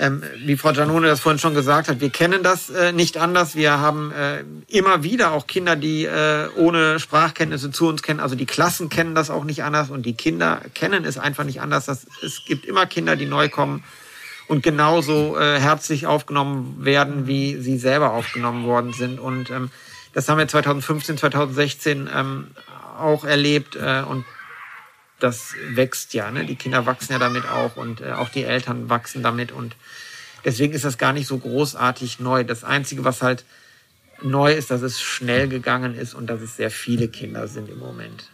ähm, 0.00 0.22
wie 0.44 0.56
Frau 0.56 0.72
Giannone 0.72 1.06
das 1.06 1.20
vorhin 1.20 1.38
schon 1.38 1.54
gesagt 1.54 1.88
hat, 1.88 2.00
wir 2.00 2.08
kennen 2.10 2.42
das 2.42 2.70
äh, 2.70 2.92
nicht 2.92 3.18
anders. 3.18 3.54
Wir 3.54 3.78
haben 3.78 4.12
äh, 4.12 4.44
immer 4.66 5.02
wieder 5.02 5.32
auch 5.32 5.46
Kinder, 5.46 5.76
die 5.76 6.06
äh, 6.06 6.48
ohne 6.56 6.98
Sprachkenntnisse 6.98 7.70
zu 7.70 7.86
uns 7.86 8.02
kennen. 8.02 8.18
Also 8.18 8.34
die 8.34 8.46
Klassen 8.46 8.88
kennen 8.88 9.14
das 9.14 9.28
auch 9.28 9.44
nicht 9.44 9.62
anders 9.62 9.90
und 9.90 10.06
die 10.06 10.14
Kinder 10.14 10.62
kennen 10.74 11.04
es 11.04 11.18
einfach 11.18 11.44
nicht 11.44 11.60
anders. 11.60 11.84
Das, 11.84 12.06
es 12.24 12.44
gibt 12.46 12.64
immer 12.64 12.86
Kinder, 12.86 13.14
die 13.14 13.26
neu 13.26 13.50
kommen 13.50 13.84
und 14.48 14.62
genauso 14.62 15.38
äh, 15.38 15.60
herzlich 15.60 16.06
aufgenommen 16.06 16.78
werden, 16.80 17.26
wie 17.26 17.56
sie 17.56 17.76
selber 17.78 18.12
aufgenommen 18.12 18.64
worden 18.64 18.94
sind. 18.94 19.20
Und 19.20 19.50
ähm, 19.50 19.70
das 20.14 20.28
haben 20.28 20.38
wir 20.38 20.48
2015, 20.48 21.18
2016 21.18 22.08
ähm, 22.12 22.46
auch 22.98 23.24
erlebt 23.24 23.76
äh, 23.76 24.02
und 24.08 24.24
das 25.20 25.54
wächst 25.72 26.14
ja. 26.14 26.30
Ne? 26.30 26.44
Die 26.44 26.56
Kinder 26.56 26.86
wachsen 26.86 27.12
ja 27.12 27.18
damit 27.18 27.46
auch 27.46 27.76
und 27.76 28.00
äh, 28.00 28.12
auch 28.12 28.28
die 28.28 28.44
Eltern 28.44 28.88
wachsen 28.88 29.22
damit 29.22 29.52
und 29.52 29.76
deswegen 30.44 30.72
ist 30.72 30.84
das 30.84 30.98
gar 30.98 31.12
nicht 31.12 31.26
so 31.26 31.38
großartig 31.38 32.20
neu. 32.20 32.44
Das 32.44 32.64
Einzige, 32.64 33.04
was 33.04 33.22
halt 33.22 33.44
neu 34.22 34.52
ist, 34.52 34.70
dass 34.70 34.82
es 34.82 35.00
schnell 35.00 35.48
gegangen 35.48 35.94
ist 35.94 36.14
und 36.14 36.28
dass 36.28 36.40
es 36.40 36.56
sehr 36.56 36.70
viele 36.70 37.08
Kinder 37.08 37.48
sind 37.48 37.68
im 37.68 37.78
Moment. 37.78 38.30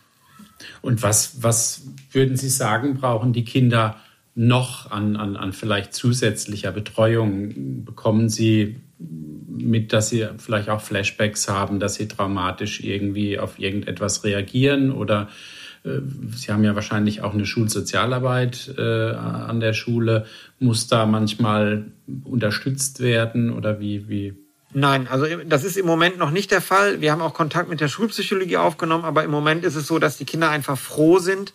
Und 0.80 1.02
was, 1.02 1.42
was 1.42 1.82
würden 2.12 2.36
Sie 2.36 2.48
sagen, 2.48 2.94
brauchen 2.94 3.32
die 3.32 3.44
Kinder 3.44 4.00
noch 4.34 4.90
an, 4.90 5.16
an, 5.16 5.36
an 5.36 5.52
vielleicht 5.52 5.94
zusätzlicher 5.94 6.72
Betreuung? 6.72 7.84
Bekommen 7.84 8.28
sie 8.28 8.80
mit, 8.98 9.92
dass 9.92 10.10
sie 10.10 10.26
vielleicht 10.38 10.68
auch 10.68 10.80
Flashbacks 10.80 11.48
haben, 11.48 11.80
dass 11.80 11.94
sie 11.94 12.08
traumatisch 12.08 12.80
irgendwie 12.80 13.38
auf 13.38 13.58
irgendetwas 13.58 14.24
reagieren 14.24 14.90
oder 14.90 15.28
Sie 16.34 16.52
haben 16.52 16.64
ja 16.64 16.74
wahrscheinlich 16.74 17.22
auch 17.22 17.34
eine 17.34 17.46
Schulsozialarbeit 17.46 18.74
äh, 18.76 19.12
an 19.12 19.60
der 19.60 19.72
Schule. 19.72 20.26
Muss 20.58 20.88
da 20.88 21.06
manchmal 21.06 21.86
unterstützt 22.24 23.00
werden 23.00 23.52
oder 23.52 23.78
wie, 23.78 24.08
wie? 24.08 24.34
Nein, 24.72 25.08
also 25.08 25.26
das 25.46 25.64
ist 25.64 25.76
im 25.76 25.86
Moment 25.86 26.18
noch 26.18 26.30
nicht 26.30 26.50
der 26.50 26.60
Fall. 26.60 27.00
Wir 27.00 27.12
haben 27.12 27.22
auch 27.22 27.34
Kontakt 27.34 27.68
mit 27.68 27.80
der 27.80 27.88
Schulpsychologie 27.88 28.56
aufgenommen, 28.56 29.04
aber 29.04 29.24
im 29.24 29.30
Moment 29.30 29.64
ist 29.64 29.76
es 29.76 29.86
so, 29.86 29.98
dass 29.98 30.18
die 30.18 30.24
Kinder 30.24 30.50
einfach 30.50 30.76
froh 30.76 31.18
sind, 31.18 31.54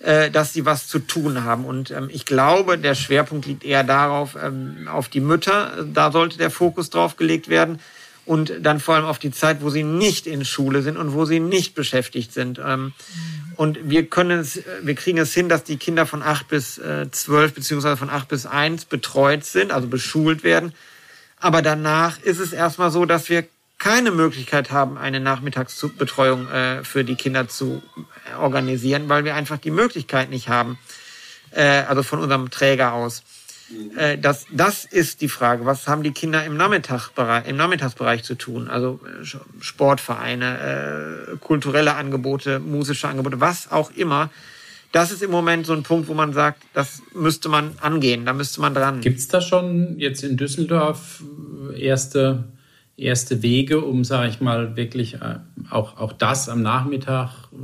äh, 0.00 0.30
dass 0.30 0.52
sie 0.52 0.66
was 0.66 0.86
zu 0.88 0.98
tun 0.98 1.44
haben. 1.44 1.64
Und 1.64 1.90
ähm, 1.90 2.08
ich 2.12 2.26
glaube, 2.26 2.78
der 2.78 2.94
Schwerpunkt 2.94 3.46
liegt 3.46 3.64
eher 3.64 3.84
darauf, 3.84 4.36
ähm, 4.42 4.88
auf 4.88 5.08
die 5.08 5.20
Mütter. 5.20 5.86
Da 5.92 6.12
sollte 6.12 6.36
der 6.36 6.50
Fokus 6.50 6.90
drauf 6.90 7.16
gelegt 7.16 7.48
werden 7.48 7.78
und 8.28 8.52
dann 8.60 8.78
vor 8.78 8.94
allem 8.94 9.06
auf 9.06 9.18
die 9.18 9.30
Zeit, 9.30 9.62
wo 9.62 9.70
sie 9.70 9.82
nicht 9.82 10.26
in 10.26 10.44
Schule 10.44 10.82
sind 10.82 10.98
und 10.98 11.14
wo 11.14 11.24
sie 11.24 11.40
nicht 11.40 11.74
beschäftigt 11.74 12.32
sind. 12.34 12.60
Ähm, 12.62 12.92
und 13.58 13.90
wir 13.90 14.06
können 14.06 14.38
es, 14.38 14.62
wir 14.82 14.94
kriegen 14.94 15.18
es 15.18 15.34
hin, 15.34 15.48
dass 15.48 15.64
die 15.64 15.78
Kinder 15.78 16.06
von 16.06 16.22
acht 16.22 16.46
bis 16.46 16.78
äh, 16.78 17.10
zwölf 17.10 17.54
beziehungsweise 17.54 17.96
von 17.96 18.08
acht 18.08 18.28
bis 18.28 18.46
eins 18.46 18.84
betreut 18.84 19.44
sind, 19.44 19.72
also 19.72 19.88
beschult 19.88 20.44
werden. 20.44 20.72
Aber 21.40 21.60
danach 21.60 22.22
ist 22.22 22.38
es 22.38 22.52
erstmal 22.52 22.92
so, 22.92 23.04
dass 23.04 23.28
wir 23.28 23.48
keine 23.78 24.12
Möglichkeit 24.12 24.70
haben, 24.70 24.96
eine 24.96 25.18
Nachmittagsbetreuung 25.18 26.48
äh, 26.48 26.84
für 26.84 27.02
die 27.02 27.16
Kinder 27.16 27.48
zu 27.48 27.82
organisieren, 28.38 29.08
weil 29.08 29.24
wir 29.24 29.34
einfach 29.34 29.58
die 29.58 29.72
Möglichkeit 29.72 30.30
nicht 30.30 30.48
haben, 30.48 30.78
äh, 31.50 31.82
also 31.82 32.04
von 32.04 32.20
unserem 32.20 32.50
Träger 32.50 32.92
aus. 32.92 33.24
Äh, 33.96 34.18
das, 34.18 34.46
das 34.50 34.84
ist 34.84 35.20
die 35.20 35.28
Frage. 35.28 35.66
Was 35.66 35.88
haben 35.88 36.02
die 36.02 36.12
Kinder 36.12 36.44
im, 36.44 36.56
Nachmittagsbereich, 36.56 37.46
im 37.46 37.56
Nachmittagsbereich 37.56 38.22
zu 38.24 38.34
tun? 38.34 38.68
Also 38.68 39.00
äh, 39.04 39.24
Sportvereine, 39.60 41.32
äh, 41.32 41.36
kulturelle 41.36 41.94
Angebote, 41.94 42.58
musische 42.58 43.08
Angebote, 43.08 43.40
was 43.40 43.70
auch 43.70 43.90
immer. 43.92 44.30
Das 44.92 45.10
ist 45.10 45.22
im 45.22 45.30
Moment 45.30 45.66
so 45.66 45.74
ein 45.74 45.82
Punkt, 45.82 46.08
wo 46.08 46.14
man 46.14 46.32
sagt, 46.32 46.62
das 46.72 47.02
müsste 47.14 47.50
man 47.50 47.72
angehen, 47.80 48.24
da 48.24 48.32
müsste 48.32 48.62
man 48.62 48.72
dran. 48.72 49.02
Gibt 49.02 49.18
es 49.18 49.28
da 49.28 49.42
schon 49.42 49.98
jetzt 49.98 50.24
in 50.24 50.38
Düsseldorf 50.38 51.22
erste 51.76 52.44
erste 52.98 53.42
Wege, 53.42 53.80
um, 53.80 54.04
sage 54.04 54.28
ich 54.28 54.40
mal, 54.40 54.76
wirklich 54.76 55.14
äh, 55.14 55.36
auch, 55.70 55.98
auch 55.98 56.12
das 56.12 56.48
am 56.48 56.62
Nachmittag 56.62 57.30
äh, 57.52 57.56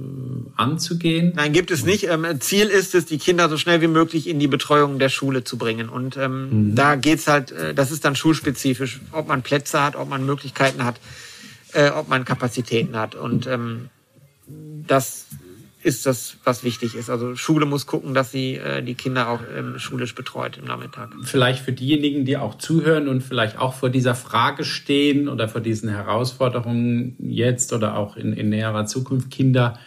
anzugehen? 0.57 1.33
Nein, 1.37 1.53
gibt 1.53 1.71
es 1.71 1.85
nicht. 1.85 2.05
Ähm, 2.09 2.41
Ziel 2.41 2.67
ist 2.69 2.95
es, 2.95 3.07
die 3.07 3.19
Kinder 3.19 3.49
so 3.49 3.57
schnell 3.57 3.81
wie 3.81 3.87
möglich 3.87 4.29
in 4.29 4.39
die 4.39 4.47
Betreuung 4.47 4.99
der 4.99 5.09
Schule 5.09 5.45
zu 5.45 5.59
bringen. 5.59 5.89
Und 5.89 6.17
ähm, 6.17 6.71
mhm. 6.71 6.75
da 6.75 6.97
geht's 6.97 7.27
halt, 7.27 7.53
äh, 7.53 7.75
das 7.75 7.91
ist 7.91 8.05
dann 8.05 8.17
schulspezifisch, 8.17 9.01
ob 9.13 9.29
man 9.29 9.43
Plätze 9.43 9.83
hat, 9.83 9.97
ob 9.97 10.09
man 10.09 10.25
Möglichkeiten 10.27 10.85
hat, 10.85 10.97
äh, 11.73 11.91
ob 11.91 12.09
man 12.09 12.25
Kapazitäten 12.25 12.97
hat. 12.97 13.15
Und 13.15 13.47
ähm, 13.47 13.89
das 14.47 15.27
ist 15.85 16.07
das, 16.07 16.39
was 16.45 16.65
wichtig 16.65 16.95
ist. 16.95 17.11
Also 17.11 17.37
Schule 17.37 17.67
muss 17.67 17.87
gucken, 17.87 18.15
dass 18.15 18.33
sie 18.33 18.55
äh, 18.55 18.83
die 18.83 18.95
Kinder 18.95 19.29
auch 19.29 19.41
ähm, 19.55 19.79
schulisch 19.79 20.15
betreut 20.15 20.57
im 20.57 20.65
Nachmittag. 20.65 21.11
Vielleicht 21.23 21.63
für 21.63 21.73
diejenigen, 21.73 22.25
die 22.25 22.39
auch 22.39 22.57
zuhören 22.57 23.07
und 23.07 23.23
vielleicht 23.23 23.59
auch 23.59 23.75
vor 23.75 23.91
dieser 23.91 24.15
Frage 24.15 24.65
stehen 24.65 25.29
oder 25.29 25.47
vor 25.47 25.61
diesen 25.61 25.91
Herausforderungen 25.91 27.17
jetzt 27.19 27.75
oder 27.75 27.97
auch 27.97 28.17
in, 28.17 28.33
in 28.33 28.49
näherer 28.49 28.87
Zukunft 28.87 29.31
Kinder 29.31 29.79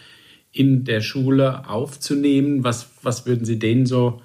in 0.51 0.85
der 0.85 1.01
Schule 1.01 1.67
aufzunehmen. 1.67 2.63
Was, 2.63 2.91
was 3.01 3.25
würden 3.25 3.45
Sie 3.45 3.57
denen 3.57 3.87
so 3.87 4.21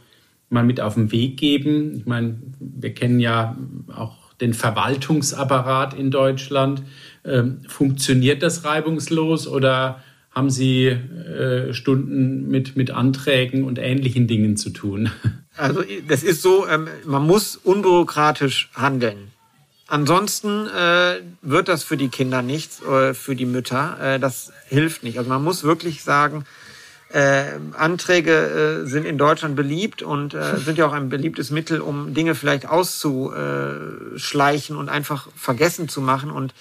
mal 0.50 0.64
mit 0.64 0.78
auf 0.78 0.94
den 0.94 1.10
Weg 1.10 1.38
geben? 1.38 1.96
Ich 1.96 2.04
meine, 2.04 2.38
wir 2.60 2.92
kennen 2.92 3.18
ja 3.18 3.56
auch 3.94 4.34
den 4.42 4.52
Verwaltungsapparat 4.52 5.94
in 5.94 6.10
Deutschland. 6.10 6.82
Ähm, 7.24 7.62
funktioniert 7.66 8.42
das 8.42 8.64
reibungslos 8.64 9.46
oder 9.48 10.02
haben 10.34 10.50
Sie 10.50 10.86
äh, 10.86 11.74
Stunden 11.74 12.48
mit, 12.48 12.74
mit 12.76 12.90
Anträgen 12.90 13.64
und 13.64 13.78
ähnlichen 13.78 14.26
Dingen 14.26 14.56
zu 14.56 14.70
tun? 14.70 15.10
Also 15.54 15.84
das 16.08 16.22
ist 16.22 16.40
so, 16.40 16.66
ähm, 16.66 16.88
man 17.04 17.26
muss 17.26 17.56
unbürokratisch 17.56 18.70
handeln. 18.74 19.32
Ansonsten 19.86 20.66
äh, 20.68 21.20
wird 21.42 21.68
das 21.68 21.84
für 21.84 21.98
die 21.98 22.08
Kinder 22.08 22.40
nichts, 22.40 22.80
äh, 22.80 23.12
für 23.12 23.36
die 23.36 23.44
Mütter. 23.44 23.98
Äh, 24.00 24.18
das 24.18 24.50
hilft 24.68 25.02
nicht. 25.02 25.18
Also 25.18 25.28
man 25.28 25.44
muss 25.44 25.62
wirklich 25.62 26.02
sagen, 26.02 26.46
äh, 27.10 27.44
Anträge 27.76 28.32
äh, 28.32 28.86
sind 28.86 29.04
in 29.04 29.18
Deutschland 29.18 29.54
beliebt 29.54 30.02
und 30.02 30.34
sind 30.64 30.78
ja 30.78 30.86
auch 30.86 30.94
ein 30.94 31.10
beliebtes 31.10 31.50
Mittel, 31.50 31.82
um 31.82 32.14
Dinge 32.14 32.34
vielleicht 32.34 32.66
auszuschleichen 32.66 34.76
und 34.76 34.88
einfach 34.88 35.28
vergessen 35.36 35.90
zu 35.90 36.00
machen. 36.00 36.30
Und 36.30 36.54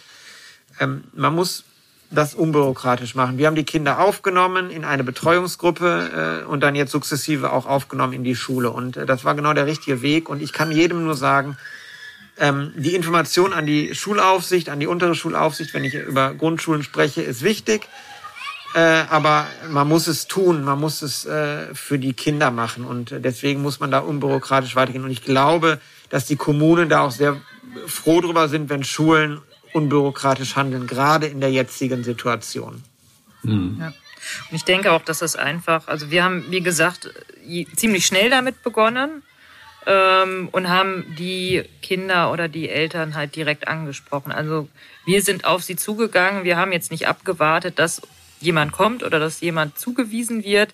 ähm, 0.82 1.06
man 1.14 1.34
muss 1.34 1.64
das 2.12 2.36
unbürokratisch 2.36 3.16
machen. 3.16 3.38
Wir 3.38 3.48
haben 3.48 3.56
die 3.56 3.64
Kinder 3.64 4.00
aufgenommen 4.00 4.70
in 4.70 4.84
eine 4.84 5.04
Betreuungsgruppe 5.04 6.42
äh, 6.44 6.46
und 6.46 6.62
dann 6.62 6.76
jetzt 6.76 6.92
sukzessive 6.92 7.54
auch 7.54 7.66
aufgenommen 7.66 8.14
in 8.14 8.24
die 8.24 8.36
Schule. 8.36 8.70
Und 8.70 8.98
äh, 8.98 9.06
das 9.06 9.24
war 9.24 9.34
genau 9.34 9.54
der 9.54 9.66
richtige 9.66 10.02
Weg. 10.02 10.28
Und 10.28 10.42
ich 10.42 10.52
kann 10.52 10.72
jedem 10.72 11.06
nur 11.06 11.16
sagen, 11.16 11.58
ähm, 12.38 12.74
die 12.76 12.96
Information 12.96 13.54
an 13.54 13.66
die 13.66 13.96
Schulaufsicht, 13.96 14.70
an 14.70 14.80
die 14.80 14.88
untere 14.88 15.16
Schulaufsicht, 15.16 15.74
wenn 15.74 15.86
ich 15.86 15.94
über 15.94 16.34
Grundschulen 16.34 16.84
spreche, 16.84 17.22
ist 17.22 17.44
wichtig. 17.44 17.88
Äh, 18.76 19.04
aber 19.10 19.48
man 19.70 19.88
muss 19.88 20.08
es 20.08 20.28
tun, 20.28 20.64
man 20.64 20.80
muss 20.80 21.02
es 21.02 21.26
äh, 21.26 21.74
für 21.74 21.98
die 21.98 22.14
Kinder 22.14 22.52
machen. 22.52 22.84
Und 22.84 23.14
deswegen 23.20 23.62
muss 23.62 23.80
man 23.80 23.90
da 23.90 24.00
unbürokratisch 24.00 24.76
weitergehen. 24.76 25.06
Und 25.06 25.12
ich 25.12 25.24
glaube, 25.24 25.80
dass 26.10 26.26
die 26.26 26.36
Kommunen 26.36 26.90
da 26.90 27.02
auch 27.02 27.12
sehr 27.12 27.38
froh 27.88 28.20
drüber 28.20 28.50
sind, 28.50 28.70
wenn 28.70 28.84
Schulen 28.84 29.40
unbürokratisch 29.74 30.56
handeln, 30.56 30.88
gerade 30.88 31.28
in 31.28 31.42
der 31.42 31.52
jetzigen 31.52 32.04
Situation. 32.04 32.84
Mhm. 33.44 33.78
Ja. 33.80 33.88
Und 33.88 34.56
ich 34.56 34.64
denke 34.64 34.92
auch, 34.92 35.02
dass 35.02 35.20
das 35.20 35.36
einfach, 35.36 35.88
also 35.88 36.12
wir 36.12 36.24
haben, 36.24 36.46
wie 36.50 36.62
gesagt, 36.62 37.10
ziemlich 37.76 38.06
schnell 38.06 38.30
damit 38.30 38.62
begonnen 38.64 39.24
ähm, 39.86 40.50
und 40.52 40.70
haben 40.70 41.16
die 41.18 41.64
Kinder 41.82 42.32
oder 42.32 42.48
die 42.48 42.70
Eltern 42.70 43.16
halt 43.16 43.36
direkt 43.36 43.68
angesprochen. 43.68 44.32
Also 44.32 44.70
wir 45.06 45.22
sind 45.22 45.46
auf 45.46 45.64
sie 45.64 45.76
zugegangen, 45.76 46.44
wir 46.44 46.58
haben 46.58 46.72
jetzt 46.72 46.92
nicht 46.92 47.08
abgewartet, 47.08 47.80
dass 47.80 48.02
jemand 48.40 48.72
kommt 48.72 49.04
oder 49.04 49.20
dass 49.20 49.42
jemand 49.42 49.78
zugewiesen 49.78 50.44
wird. 50.44 50.74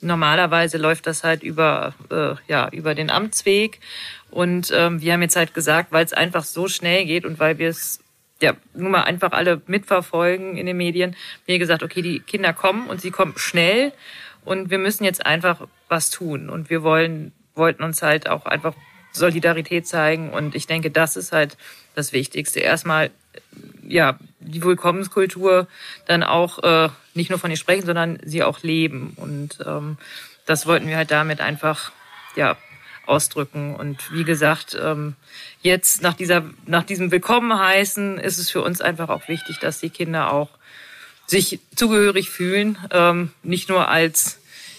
Normalerweise 0.00 0.78
läuft 0.78 1.06
das 1.06 1.24
halt 1.24 1.42
über, 1.42 1.94
äh, 2.10 2.34
ja, 2.48 2.68
über 2.70 2.94
den 2.94 3.10
Amtsweg. 3.10 3.80
Und 4.30 4.72
ähm, 4.74 5.00
wir 5.00 5.12
haben 5.12 5.22
jetzt 5.22 5.36
halt 5.36 5.54
gesagt, 5.54 5.92
weil 5.92 6.04
es 6.04 6.12
einfach 6.12 6.44
so 6.44 6.68
schnell 6.68 7.04
geht 7.04 7.24
und 7.24 7.38
weil 7.38 7.58
wir 7.58 7.68
es 7.68 8.00
ja 8.42 8.54
nun 8.74 8.90
mal 8.90 9.02
einfach 9.02 9.32
alle 9.32 9.60
mitverfolgen 9.66 10.56
in 10.56 10.66
den 10.66 10.76
Medien, 10.76 11.16
mir 11.46 11.58
gesagt, 11.58 11.82
okay, 11.82 12.02
die 12.02 12.20
Kinder 12.20 12.52
kommen 12.52 12.88
und 12.88 13.00
sie 13.00 13.10
kommen 13.10 13.34
schnell 13.36 13.92
und 14.44 14.70
wir 14.70 14.78
müssen 14.78 15.04
jetzt 15.04 15.24
einfach 15.26 15.66
was 15.88 16.10
tun. 16.10 16.48
Und 16.48 16.70
wir 16.70 16.82
wollen, 16.82 17.32
wollten 17.54 17.82
uns 17.82 18.02
halt 18.02 18.28
auch 18.28 18.46
einfach 18.46 18.74
Solidarität 19.12 19.86
zeigen. 19.86 20.30
Und 20.30 20.54
ich 20.54 20.66
denke, 20.66 20.90
das 20.90 21.16
ist 21.16 21.32
halt 21.32 21.56
das 21.94 22.12
Wichtigste. 22.12 22.60
Erstmal, 22.60 23.10
ja, 23.86 24.18
die 24.40 24.62
Willkommenskultur 24.62 25.66
dann 26.06 26.22
auch 26.22 26.62
äh, 26.62 26.88
nicht 27.14 27.30
nur 27.30 27.38
von 27.38 27.50
ihr 27.50 27.56
sprechen, 27.56 27.86
sondern 27.86 28.18
sie 28.24 28.42
auch 28.42 28.62
leben. 28.62 29.14
Und 29.16 29.58
ähm, 29.66 29.98
das 30.46 30.66
wollten 30.66 30.88
wir 30.88 30.96
halt 30.96 31.10
damit 31.10 31.40
einfach, 31.40 31.92
ja, 32.36 32.56
ausdrücken. 33.10 33.74
Und 33.74 34.12
wie 34.12 34.24
gesagt, 34.24 34.78
ähm, 34.80 35.16
jetzt 35.62 36.02
nach 36.02 36.14
dieser, 36.14 36.44
nach 36.66 36.84
diesem 36.84 37.10
Willkommen 37.10 37.58
heißen, 37.58 38.18
ist 38.18 38.38
es 38.38 38.50
für 38.50 38.62
uns 38.62 38.80
einfach 38.80 39.08
auch 39.08 39.28
wichtig, 39.28 39.58
dass 39.58 39.80
die 39.80 39.90
Kinder 39.90 40.32
auch 40.32 40.50
sich 41.26 41.60
zugehörig 41.76 42.30
fühlen, 42.30 42.78
ähm, 42.90 43.30
nicht 43.42 43.68
nur 43.68 43.88
als 43.88 44.38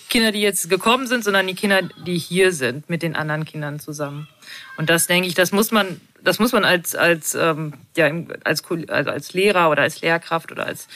Kinder, 0.09 0.33
die 0.33 0.41
jetzt 0.41 0.69
gekommen 0.69 1.07
sind, 1.07 1.23
sondern 1.23 1.47
die 1.47 1.53
Kinder, 1.53 1.83
die 2.05 2.17
hier 2.17 2.51
sind, 2.51 2.89
mit 2.89 3.01
den 3.01 3.15
anderen 3.15 3.45
Kindern 3.45 3.79
zusammen. 3.79 4.27
Und 4.75 4.89
das 4.89 5.07
denke 5.07 5.27
ich, 5.27 5.35
das 5.35 5.53
muss 5.53 5.71
man, 5.71 6.01
das 6.21 6.39
muss 6.39 6.51
man 6.51 6.65
als 6.65 6.95
als 6.95 7.33
ähm, 7.33 7.73
ja 7.95 8.11
als 8.43 8.63
also 8.69 9.11
als 9.11 9.33
Lehrer 9.33 9.69
oder 9.69 9.83
als 9.83 10.01
Lehrkraft 10.01 10.51
oder 10.51 10.65
als 10.65 10.89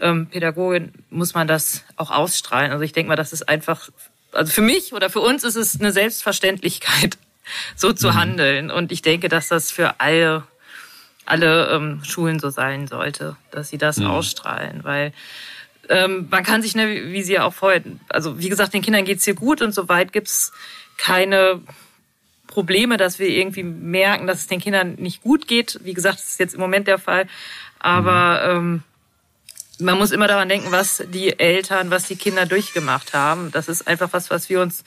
ähm, 0.00 0.26
Pädagogin 0.26 0.92
muss 1.10 1.34
man 1.34 1.46
das 1.46 1.84
auch 1.96 2.10
ausstrahlen. 2.10 2.72
Also 2.72 2.82
ich 2.82 2.92
denke 2.92 3.08
mal, 3.08 3.16
das 3.16 3.32
ist 3.32 3.48
einfach, 3.48 3.90
also 4.32 4.52
für 4.52 4.62
mich 4.62 4.92
oder 4.92 5.10
für 5.10 5.20
uns 5.20 5.44
ist 5.44 5.56
es 5.56 5.80
eine 5.80 5.92
Selbstverständlichkeit, 5.92 7.18
so 7.76 7.92
zu 7.92 8.08
mhm. 8.08 8.14
handeln. 8.14 8.70
Und 8.70 8.92
ich 8.92 9.02
denke, 9.02 9.28
dass 9.28 9.48
das 9.48 9.70
für 9.70 10.00
alle 10.00 10.44
alle 11.26 11.70
ähm, 11.70 12.02
Schulen 12.02 12.40
so 12.40 12.50
sein 12.50 12.88
sollte, 12.88 13.36
dass 13.52 13.68
sie 13.68 13.78
das 13.78 13.98
mhm. 13.98 14.06
ausstrahlen, 14.06 14.82
weil 14.82 15.12
ähm, 15.88 16.28
man 16.30 16.44
kann 16.44 16.62
sich, 16.62 16.74
ne, 16.74 17.12
wie 17.12 17.22
Sie 17.22 17.34
ja 17.34 17.44
auch 17.44 17.54
vorher, 17.54 17.82
also 18.08 18.38
wie 18.38 18.48
gesagt, 18.48 18.74
den 18.74 18.82
Kindern 18.82 19.04
geht's 19.04 19.24
hier 19.24 19.34
gut 19.34 19.62
und 19.62 19.72
soweit 19.72 20.12
gibt's 20.12 20.52
keine 20.96 21.60
Probleme, 22.46 22.96
dass 22.96 23.18
wir 23.18 23.28
irgendwie 23.28 23.62
merken, 23.62 24.26
dass 24.26 24.40
es 24.40 24.46
den 24.46 24.60
Kindern 24.60 24.94
nicht 24.96 25.22
gut 25.22 25.48
geht. 25.48 25.80
Wie 25.82 25.94
gesagt, 25.94 26.18
das 26.18 26.30
ist 26.30 26.40
jetzt 26.40 26.54
im 26.54 26.60
Moment 26.60 26.88
der 26.88 26.98
Fall. 26.98 27.26
Aber 27.78 28.54
mhm. 28.54 28.58
ähm, 28.58 28.82
man 29.80 29.98
muss 29.98 30.10
immer 30.10 30.28
daran 30.28 30.48
denken, 30.48 30.72
was 30.72 31.02
die 31.08 31.38
Eltern, 31.38 31.90
was 31.90 32.04
die 32.04 32.16
Kinder 32.16 32.46
durchgemacht 32.46 33.14
haben. 33.14 33.50
Das 33.50 33.68
ist 33.68 33.86
einfach 33.86 34.12
was, 34.12 34.30
was 34.30 34.48
wir 34.48 34.60
uns 34.60 34.84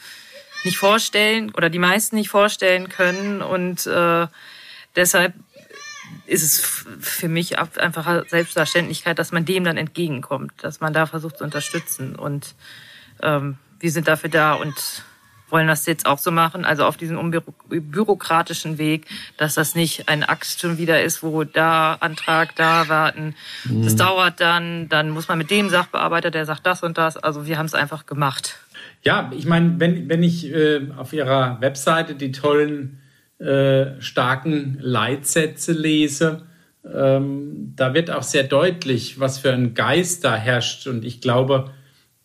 nicht 0.63 0.77
vorstellen 0.77 1.51
oder 1.55 1.69
die 1.69 1.79
meisten 1.79 2.15
nicht 2.15 2.29
vorstellen 2.29 2.89
können. 2.89 3.41
Und 3.41 3.85
äh, 3.85 4.27
deshalb 4.95 5.33
ist 6.25 6.43
es 6.43 6.85
für 6.99 7.27
mich 7.27 7.59
einfach 7.59 8.27
Selbstverständlichkeit, 8.27 9.19
dass 9.19 9.31
man 9.31 9.45
dem 9.45 9.63
dann 9.63 9.77
entgegenkommt, 9.77 10.51
dass 10.61 10.79
man 10.79 10.93
da 10.93 11.05
versucht 11.05 11.37
zu 11.37 11.43
unterstützen. 11.43 12.15
Und 12.15 12.55
ähm, 13.21 13.57
wir 13.79 13.91
sind 13.91 14.07
dafür 14.07 14.29
da 14.29 14.53
und 14.53 15.03
wollen 15.53 15.67
das 15.67 15.85
jetzt 15.85 16.05
auch 16.05 16.17
so 16.17 16.31
machen, 16.31 16.65
also 16.65 16.83
auf 16.83 16.97
diesem 16.97 17.17
unbürokratischen 17.17 18.77
Weg, 18.77 19.05
dass 19.37 19.53
das 19.53 19.75
nicht 19.75 20.09
ein 20.09 20.23
Akt 20.23 20.59
schon 20.59 20.77
wieder 20.77 21.01
ist, 21.01 21.23
wo 21.23 21.45
da 21.45 21.93
Antrag, 22.01 22.55
da 22.57 22.89
warten. 22.89 23.35
Mhm. 23.63 23.83
Das 23.83 23.95
dauert 23.95 24.41
dann, 24.41 24.89
dann 24.89 25.11
muss 25.11 25.29
man 25.29 25.37
mit 25.37 25.51
dem 25.51 25.69
Sachbearbeiter, 25.69 26.31
der 26.31 26.45
sagt 26.45 26.65
das 26.65 26.83
und 26.83 26.97
das. 26.97 27.15
Also 27.15 27.45
wir 27.45 27.57
haben 27.57 27.67
es 27.67 27.75
einfach 27.75 28.05
gemacht. 28.05 28.57
Ja, 29.03 29.31
ich 29.37 29.45
meine, 29.45 29.79
wenn, 29.79 30.09
wenn 30.09 30.23
ich 30.23 30.51
äh, 30.51 30.81
auf 30.97 31.13
Ihrer 31.13 31.61
Webseite 31.61 32.15
die 32.15 32.31
tollen 32.31 32.99
äh, 33.39 34.01
starken 34.01 34.77
Leitsätze 34.81 35.71
lese, 35.71 36.43
ähm, 36.91 37.73
da 37.75 37.93
wird 37.93 38.11
auch 38.11 38.23
sehr 38.23 38.43
deutlich, 38.43 39.19
was 39.19 39.37
für 39.37 39.53
ein 39.53 39.73
Geist 39.73 40.23
da 40.23 40.35
herrscht. 40.35 40.87
Und 40.87 41.05
ich 41.05 41.21
glaube, 41.21 41.71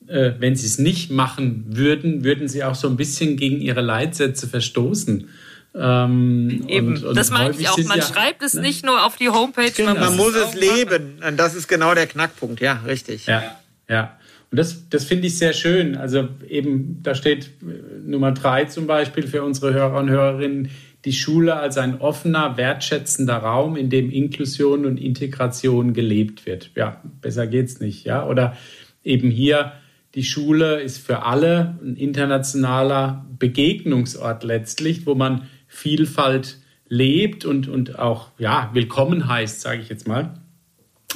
äh, 0.08 0.32
wenn 0.38 0.56
sie 0.56 0.66
es 0.66 0.78
nicht 0.78 1.10
machen 1.10 1.64
würden, 1.68 2.24
würden 2.24 2.48
sie 2.48 2.64
auch 2.64 2.74
so 2.74 2.88
ein 2.88 2.96
bisschen 2.96 3.36
gegen 3.36 3.60
ihre 3.60 3.80
Leitsätze 3.80 4.48
verstoßen. 4.48 5.28
Ähm, 5.74 6.64
Eben, 6.66 6.88
und, 6.88 7.04
und 7.04 7.16
das 7.16 7.30
meine 7.30 7.54
ich 7.56 7.68
auch. 7.68 7.78
Man 7.84 7.98
ja, 7.98 8.04
schreibt 8.04 8.42
es 8.42 8.54
ne? 8.54 8.62
nicht 8.62 8.84
nur 8.84 9.04
auf 9.04 9.16
die 9.16 9.28
Homepage, 9.28 9.70
genau. 9.70 9.94
man, 9.94 10.00
man 10.00 10.16
muss 10.16 10.34
es 10.34 10.54
leben. 10.54 11.18
Machen. 11.18 11.36
Das 11.36 11.54
ist 11.54 11.68
genau 11.68 11.94
der 11.94 12.06
Knackpunkt, 12.06 12.60
ja, 12.60 12.80
richtig. 12.86 13.26
Ja, 13.26 13.58
ja. 13.88 14.18
Und 14.50 14.58
das, 14.58 14.88
das 14.88 15.04
finde 15.04 15.26
ich 15.26 15.36
sehr 15.36 15.52
schön. 15.52 15.96
Also 15.96 16.28
eben, 16.48 17.00
da 17.02 17.14
steht 17.14 17.50
äh, 17.60 18.00
Nummer 18.02 18.32
drei 18.32 18.64
zum 18.64 18.86
Beispiel 18.86 19.26
für 19.26 19.42
unsere 19.42 19.74
Hörer 19.74 19.98
und 19.98 20.08
Hörerinnen, 20.08 20.70
die 21.04 21.12
Schule 21.12 21.54
als 21.54 21.78
ein 21.78 22.00
offener, 22.00 22.56
wertschätzender 22.56 23.36
Raum, 23.36 23.76
in 23.76 23.88
dem 23.90 24.10
Inklusion 24.10 24.84
und 24.84 24.98
Integration 24.98 25.92
gelebt 25.92 26.44
wird. 26.46 26.70
Ja, 26.74 27.02
besser 27.20 27.46
geht's 27.46 27.78
nicht, 27.78 28.04
ja. 28.04 28.26
Oder 28.26 28.56
eben 29.04 29.30
hier, 29.30 29.72
die 30.18 30.24
Schule 30.24 30.80
ist 30.80 30.98
für 30.98 31.22
alle 31.22 31.78
ein 31.80 31.94
internationaler 31.94 33.24
Begegnungsort 33.38 34.42
letztlich, 34.42 35.06
wo 35.06 35.14
man 35.14 35.42
Vielfalt 35.68 36.58
lebt 36.88 37.44
und, 37.44 37.68
und 37.68 38.00
auch, 38.00 38.32
ja, 38.36 38.68
willkommen 38.72 39.28
heißt, 39.28 39.60
sage 39.60 39.80
ich 39.80 39.88
jetzt 39.88 40.08
mal. 40.08 40.34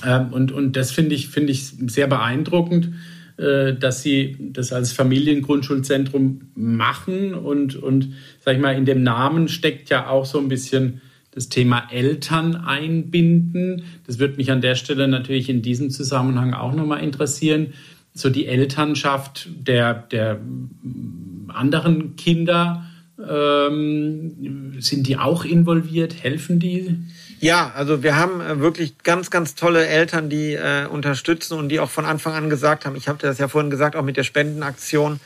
Ähm, 0.06 0.32
und, 0.32 0.52
und 0.52 0.76
das 0.76 0.92
finde 0.92 1.16
ich, 1.16 1.30
finde 1.30 1.50
ich 1.50 1.66
sehr 1.88 2.06
beeindruckend 2.06 2.90
äh, 3.38 3.74
dass 3.74 4.02
sie 4.02 4.36
das 4.38 4.72
als 4.72 4.92
Familiengrundschulzentrum 4.92 6.52
machen 6.54 7.34
und, 7.34 7.74
und 7.74 8.12
sag 8.38 8.54
ich 8.54 8.60
mal, 8.60 8.76
in 8.76 8.84
dem 8.84 9.02
Namen 9.02 9.48
steckt 9.48 9.90
ja 9.90 10.06
auch 10.06 10.26
so 10.26 10.38
ein 10.38 10.46
bisschen 10.46 11.00
das 11.32 11.48
Thema 11.48 11.88
Eltern 11.90 12.54
einbinden. 12.54 13.82
Das 14.06 14.20
würde 14.20 14.36
mich 14.36 14.52
an 14.52 14.60
der 14.60 14.76
Stelle 14.76 15.08
natürlich 15.08 15.48
in 15.48 15.60
diesem 15.60 15.90
Zusammenhang 15.90 16.54
auch 16.54 16.72
nochmal 16.72 17.02
interessieren. 17.02 17.72
So 18.14 18.30
die 18.30 18.46
Elternschaft 18.46 19.48
der, 19.54 19.94
der 19.94 20.38
anderen 21.48 22.16
Kinder, 22.16 22.84
ähm, 23.18 24.76
sind 24.80 25.06
die 25.06 25.16
auch 25.16 25.44
involviert? 25.44 26.22
Helfen 26.22 26.58
die? 26.58 26.98
Ja, 27.40 27.72
also 27.74 28.02
wir 28.02 28.16
haben 28.16 28.40
äh, 28.40 28.60
wirklich 28.60 28.98
ganz, 29.02 29.30
ganz 29.30 29.54
tolle 29.54 29.86
Eltern, 29.86 30.28
die 30.28 30.54
äh, 30.54 30.86
unterstützen 30.86 31.58
und 31.58 31.68
die 31.68 31.80
auch 31.80 31.90
von 31.90 32.04
Anfang 32.04 32.34
an 32.34 32.50
gesagt 32.50 32.84
haben, 32.86 32.96
ich 32.96 33.08
habe 33.08 33.18
das 33.20 33.38
ja 33.38 33.48
vorhin 33.48 33.70
gesagt, 33.70 33.96
auch 33.96 34.04
mit 34.04 34.16
der 34.16 34.24
Spendenaktion, 34.24 35.20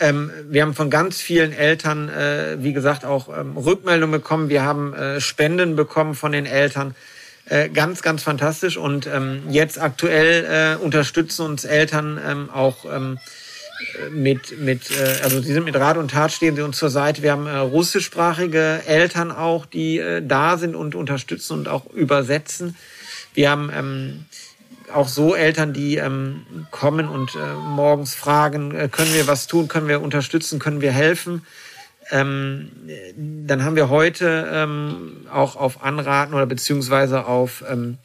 ähm, 0.00 0.30
wir 0.48 0.62
haben 0.62 0.74
von 0.74 0.90
ganz 0.90 1.20
vielen 1.20 1.52
Eltern, 1.52 2.08
äh, 2.08 2.56
wie 2.60 2.72
gesagt, 2.72 3.04
auch 3.04 3.28
ähm, 3.28 3.56
Rückmeldungen 3.56 4.20
bekommen. 4.20 4.48
Wir 4.48 4.62
haben 4.62 4.92
äh, 4.92 5.20
Spenden 5.20 5.76
bekommen 5.76 6.14
von 6.14 6.32
den 6.32 6.46
Eltern. 6.46 6.94
Äh, 7.48 7.68
ganz, 7.68 8.02
ganz 8.02 8.22
fantastisch. 8.22 8.76
Und 8.76 9.06
ähm, 9.06 9.42
jetzt 9.50 9.80
aktuell 9.80 10.78
äh, 10.80 10.84
unterstützen 10.84 11.46
uns 11.46 11.64
Eltern 11.64 12.20
ähm, 12.24 12.50
auch 12.50 12.84
ähm, 12.84 13.18
mit, 14.10 14.58
mit, 14.58 14.90
äh, 14.90 15.22
also 15.22 15.40
sie 15.40 15.52
sind 15.52 15.64
mit 15.64 15.76
Rat 15.76 15.96
und 15.96 16.10
Tat 16.10 16.32
stehen 16.32 16.56
sie 16.56 16.62
uns 16.62 16.76
zur 16.76 16.90
Seite. 16.90 17.22
Wir 17.22 17.32
haben 17.32 17.46
äh, 17.46 17.56
russischsprachige 17.56 18.82
Eltern 18.86 19.30
auch, 19.30 19.66
die 19.66 19.98
äh, 19.98 20.22
da 20.26 20.58
sind 20.58 20.74
und 20.74 20.94
unterstützen 20.94 21.52
und 21.58 21.68
auch 21.68 21.86
übersetzen. 21.92 22.76
Wir 23.34 23.50
haben 23.50 23.70
ähm, 23.72 24.24
auch 24.92 25.08
so 25.08 25.34
Eltern, 25.34 25.72
die 25.72 25.96
ähm, 25.96 26.46
kommen 26.70 27.08
und 27.08 27.34
äh, 27.34 27.54
morgens 27.54 28.14
fragen, 28.14 28.74
äh, 28.74 28.88
können 28.90 29.12
wir 29.14 29.26
was 29.26 29.46
tun, 29.46 29.68
können 29.68 29.88
wir 29.88 30.00
unterstützen, 30.00 30.58
können 30.58 30.80
wir 30.80 30.92
helfen. 30.92 31.42
Ähm, 32.10 32.70
dann 33.16 33.64
haben 33.64 33.76
wir 33.76 33.88
heute 33.88 34.48
ähm, 34.52 35.26
auch 35.32 35.56
auf 35.56 35.82
Anraten 35.82 36.34
oder 36.34 36.46
beziehungsweise 36.46 37.26
auf 37.26 37.64
ähm, 37.68 37.98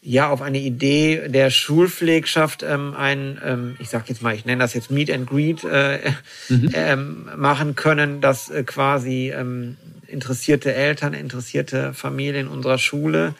ja 0.00 0.30
auf 0.30 0.40
eine 0.40 0.58
Idee 0.58 1.28
der 1.28 1.50
Schulpflegschaft 1.50 2.62
ähm, 2.62 2.94
ein, 2.96 3.40
ähm, 3.44 3.76
ich 3.80 3.88
sag 3.88 4.08
jetzt 4.08 4.22
mal, 4.22 4.34
ich 4.34 4.44
nenne 4.44 4.62
das 4.62 4.74
jetzt 4.74 4.90
Meet 4.90 5.10
and 5.10 5.28
Greet 5.28 5.64
äh, 5.64 6.12
mhm. 6.48 6.70
ähm, 6.74 7.30
machen 7.36 7.74
können, 7.74 8.20
dass 8.20 8.48
äh, 8.48 8.62
quasi 8.62 9.32
ähm, 9.34 9.76
interessierte 10.06 10.72
Eltern, 10.72 11.12
interessierte 11.12 11.92
Familien 11.92 12.46
unserer 12.46 12.78
Schule 12.78 13.34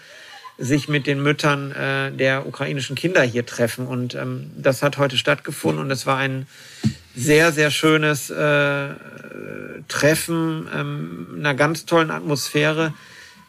sich 0.58 0.88
mit 0.88 1.06
den 1.06 1.22
Müttern 1.22 1.70
äh, 1.72 2.10
der 2.10 2.46
ukrainischen 2.46 2.96
Kinder 2.96 3.22
hier 3.22 3.46
treffen. 3.46 3.86
Und 3.86 4.14
ähm, 4.14 4.50
das 4.56 4.82
hat 4.82 4.98
heute 4.98 5.16
stattgefunden 5.18 5.84
und 5.84 5.90
es 5.90 6.06
war 6.06 6.16
ein 6.16 6.46
sehr, 7.16 7.50
sehr 7.50 7.70
schönes 7.70 8.30
äh, 8.30 8.88
Treffen, 9.88 10.68
ähm, 10.72 11.28
einer 11.38 11.54
ganz 11.54 11.86
tollen 11.86 12.10
Atmosphäre, 12.10 12.92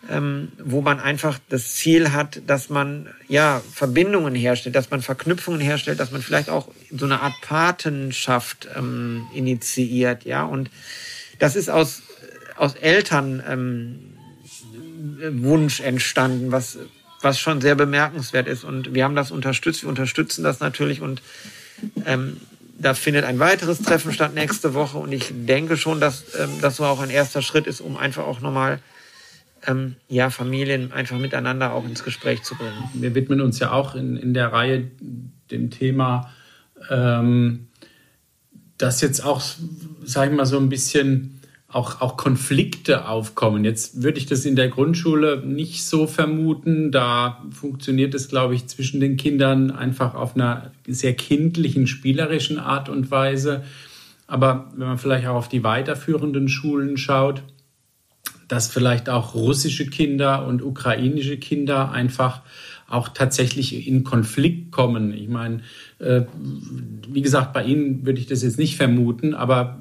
ähm, 0.09 0.53
wo 0.63 0.81
man 0.81 1.01
einfach 1.01 1.37
das 1.49 1.75
Ziel 1.75 2.13
hat, 2.13 2.41
dass 2.47 2.69
man 2.69 3.09
ja 3.27 3.61
Verbindungen 3.73 4.35
herstellt, 4.35 4.75
dass 4.75 4.89
man 4.89 5.01
Verknüpfungen 5.01 5.59
herstellt, 5.59 5.99
dass 5.99 6.11
man 6.11 6.21
vielleicht 6.21 6.49
auch 6.49 6.69
so 6.91 7.05
eine 7.05 7.21
Art 7.21 7.33
Patenschaft 7.41 8.69
ähm, 8.75 9.27
initiiert, 9.33 10.23
ja. 10.23 10.43
Und 10.43 10.71
das 11.39 11.55
ist 11.55 11.69
aus 11.69 12.03
aus 12.55 12.73
Eltern 12.75 13.43
ähm, 13.47 13.99
Wunsch 15.43 15.81
entstanden, 15.81 16.51
was 16.51 16.79
was 17.21 17.39
schon 17.39 17.61
sehr 17.61 17.75
bemerkenswert 17.75 18.47
ist. 18.47 18.63
Und 18.63 18.93
wir 18.93 19.03
haben 19.03 19.15
das 19.15 19.31
unterstützt, 19.31 19.83
wir 19.83 19.89
unterstützen 19.89 20.43
das 20.43 20.59
natürlich 20.59 21.01
und 21.01 21.21
ähm, 22.05 22.37
da 22.79 22.93
findet 22.93 23.25
ein 23.25 23.39
weiteres 23.39 23.81
Treffen 23.81 24.13
statt 24.13 24.35
nächste 24.35 24.73
Woche 24.73 24.97
und 24.97 25.11
ich 25.11 25.31
denke 25.31 25.77
schon, 25.77 25.99
dass 25.99 26.23
ähm, 26.39 26.49
das 26.61 26.77
so 26.77 26.85
auch 26.85 26.99
ein 27.01 27.09
erster 27.09 27.41
Schritt 27.41 27.67
ist, 27.67 27.81
um 27.81 27.97
einfach 27.97 28.25
auch 28.25 28.39
nochmal 28.39 28.79
ähm, 29.65 29.95
ja, 30.07 30.29
Familien 30.29 30.91
einfach 30.91 31.17
miteinander 31.17 31.73
auch 31.73 31.85
ins 31.85 32.03
Gespräch 32.03 32.43
zu 32.43 32.55
bringen. 32.55 32.77
Wir 32.93 33.15
widmen 33.15 33.41
uns 33.41 33.59
ja 33.59 33.71
auch 33.71 33.95
in, 33.95 34.15
in 34.15 34.33
der 34.33 34.53
Reihe 34.53 34.89
dem 35.51 35.71
Thema, 35.71 36.31
ähm, 36.89 37.67
das 38.77 39.01
jetzt 39.01 39.23
auch, 39.23 39.41
sag 40.03 40.29
ich 40.29 40.35
mal, 40.35 40.45
so 40.45 40.57
ein 40.59 40.69
bisschen 40.69 41.36
auch, 41.69 41.99
auch 41.99 42.15
Konflikte 42.15 43.07
aufkommen. 43.07 43.65
Jetzt 43.65 44.01
würde 44.01 44.19
ich 44.19 44.25
das 44.25 44.45
in 44.45 44.55
der 44.55 44.69
Grundschule 44.69 45.43
nicht 45.45 45.83
so 45.83 46.07
vermuten. 46.07 46.91
Da 46.91 47.43
funktioniert 47.51 48.13
es, 48.13 48.29
glaube 48.29 48.55
ich, 48.55 48.67
zwischen 48.67 49.01
den 49.01 49.17
Kindern 49.17 49.71
einfach 49.71 50.15
auf 50.15 50.35
einer 50.35 50.71
sehr 50.87 51.13
kindlichen, 51.13 51.87
spielerischen 51.87 52.57
Art 52.57 52.87
und 52.87 53.11
Weise. 53.11 53.63
Aber 54.27 54.71
wenn 54.75 54.87
man 54.87 54.97
vielleicht 54.97 55.27
auch 55.27 55.35
auf 55.35 55.49
die 55.49 55.63
weiterführenden 55.63 56.47
Schulen 56.47 56.97
schaut, 56.97 57.43
dass 58.47 58.69
vielleicht 58.69 59.09
auch 59.09 59.35
russische 59.35 59.87
Kinder 59.87 60.47
und 60.47 60.61
ukrainische 60.61 61.37
Kinder 61.37 61.91
einfach 61.91 62.41
auch 62.89 63.09
tatsächlich 63.09 63.85
in 63.87 64.05
Konflikt 64.05 64.71
kommen. 64.71 65.13
Ich 65.13 65.27
meine, 65.27 65.61
äh, 65.99 66.21
wie 67.09 67.21
gesagt, 67.21 67.51
bei 67.51 67.65
Ihnen 67.65 68.05
würde 68.05 68.19
ich 68.19 68.27
das 68.27 68.43
jetzt 68.43 68.57
nicht 68.57 68.77
vermuten, 68.77 69.33
aber 69.33 69.77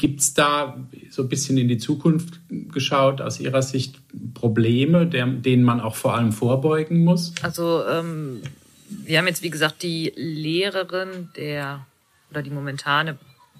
gibt 0.00 0.20
es 0.20 0.32
da 0.32 0.82
so 1.10 1.22
ein 1.22 1.28
bisschen 1.28 1.58
in 1.58 1.68
die 1.68 1.76
Zukunft 1.76 2.40
geschaut 2.48 3.20
aus 3.20 3.38
Ihrer 3.38 3.62
Sicht 3.62 4.00
Probleme, 4.32 5.06
der, 5.06 5.26
denen 5.26 5.62
man 5.62 5.80
auch 5.80 5.94
vor 5.94 6.14
allem 6.14 6.32
vorbeugen 6.32 7.04
muss? 7.04 7.34
Also 7.42 7.84
ähm, 7.86 8.42
wir 8.88 9.18
haben 9.18 9.26
jetzt, 9.26 9.42
wie 9.42 9.50
gesagt, 9.50 9.82
die 9.82 10.12
Lehrerin 10.16 11.28
der 11.36 11.86
oder 12.30 12.42
die 12.42 12.50
momentane 12.50 13.18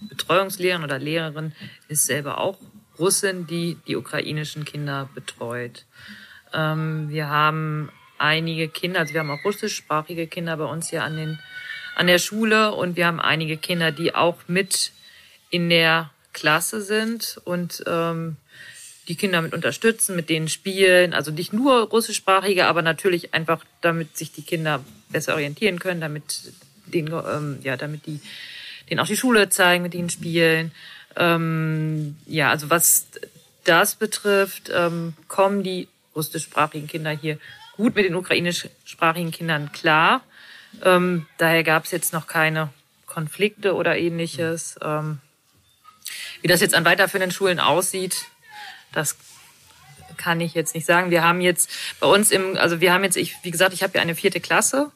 Betreuungslehrerin 0.09 0.83
oder 0.83 0.99
Lehrerin 0.99 1.53
ist 1.89 2.07
selber 2.07 2.39
auch 2.39 2.59
Russin, 2.99 3.47
die 3.47 3.77
die 3.87 3.97
ukrainischen 3.97 4.65
Kinder 4.65 5.11
betreut. 5.15 5.85
Ähm, 6.55 7.11
wir 7.11 7.29
haben 7.29 7.91
einige 8.17 8.69
Kinder, 8.69 9.01
also 9.01 9.13
wir 9.13 9.21
haben 9.21 9.31
auch 9.31 9.45
russischsprachige 9.45 10.27
Kinder 10.27 10.57
bei 10.57 10.65
uns 10.65 10.89
hier 10.89 11.05
an, 11.05 11.17
den, 11.17 11.39
an 11.97 12.07
der 12.07 12.19
Schule 12.19 12.73
und 12.73 12.97
wir 12.97 13.07
haben 13.07 13.21
einige 13.21 13.59
Kinder, 13.59 13.93
die 13.93 14.15
auch 14.15 14.37
mit 14.47 14.93
in 15.51 15.69
der 15.69 16.11
Klasse 16.33 16.83
sind 16.83 17.41
und 17.45 17.83
ähm, 17.87 18.37
die 19.09 19.17
Kinder 19.17 19.43
mit 19.43 19.55
unterstützen, 19.55 20.15
mit 20.15 20.29
denen 20.29 20.49
spielen. 20.49 21.15
Also 21.15 21.31
nicht 21.31 21.53
nur 21.53 21.89
russischsprachige, 21.89 22.67
aber 22.67 22.83
natürlich 22.83 23.35
einfach, 23.35 23.65
damit 23.81 24.17
sich 24.17 24.33
die 24.33 24.43
Kinder 24.43 24.85
besser 25.09 25.35
orientieren 25.35 25.79
können, 25.79 26.01
damit 26.01 26.53
den, 26.87 27.09
ähm, 27.09 27.59
ja, 27.63 27.77
damit 27.77 28.07
die 28.07 28.21
denen 28.91 29.01
auch 29.01 29.07
die 29.07 29.17
Schule 29.17 29.49
zeigen, 29.49 29.83
mit 29.83 29.95
ihnen 29.95 30.11
spielen. 30.11 30.73
Ähm, 31.17 32.17
ja, 32.27 32.51
also 32.51 32.71
was 32.71 33.07
das 33.65 33.95
betrifft, 33.95 34.71
ähm, 34.75 35.15
kommen 35.29 35.63
die 35.63 35.89
russischsprachigen 36.15 36.89
Kinder 36.89 37.11
hier 37.11 37.39
gut 37.77 37.95
mit 37.95 38.05
den 38.05 38.15
ukrainischsprachigen 38.15 39.31
Kindern 39.31 39.73
klar. 39.73 40.23
Ähm, 40.83 41.27
daher 41.39 41.63
gab 41.63 41.85
es 41.85 41.93
jetzt 41.93 42.13
noch 42.13 42.27
keine 42.27 42.71
Konflikte 43.07 43.75
oder 43.75 43.97
ähnliches. 43.97 44.77
Ähm, 44.83 45.19
wie 46.43 46.49
das 46.49 46.61
jetzt 46.61 46.75
an 46.75 46.85
weiterführenden 46.85 47.31
Schulen 47.31 47.61
aussieht, 47.61 48.27
das 48.93 49.17
kann 50.17 50.41
ich 50.41 50.55
jetzt 50.55 50.75
nicht 50.75 50.87
sagen. 50.87 51.11
Wir 51.11 51.23
haben 51.23 51.41
jetzt 51.41 51.71
bei 51.99 52.07
uns 52.07 52.31
im, 52.31 52.57
also 52.57 52.81
wir 52.81 52.93
haben 52.93 53.05
jetzt, 53.05 53.17
ich, 53.17 53.37
wie 53.43 53.51
gesagt, 53.51 53.73
ich 53.73 53.83
habe 53.83 53.95
ja 53.97 54.03
eine 54.03 54.15
vierte 54.15 54.41
Klasse 54.41 54.91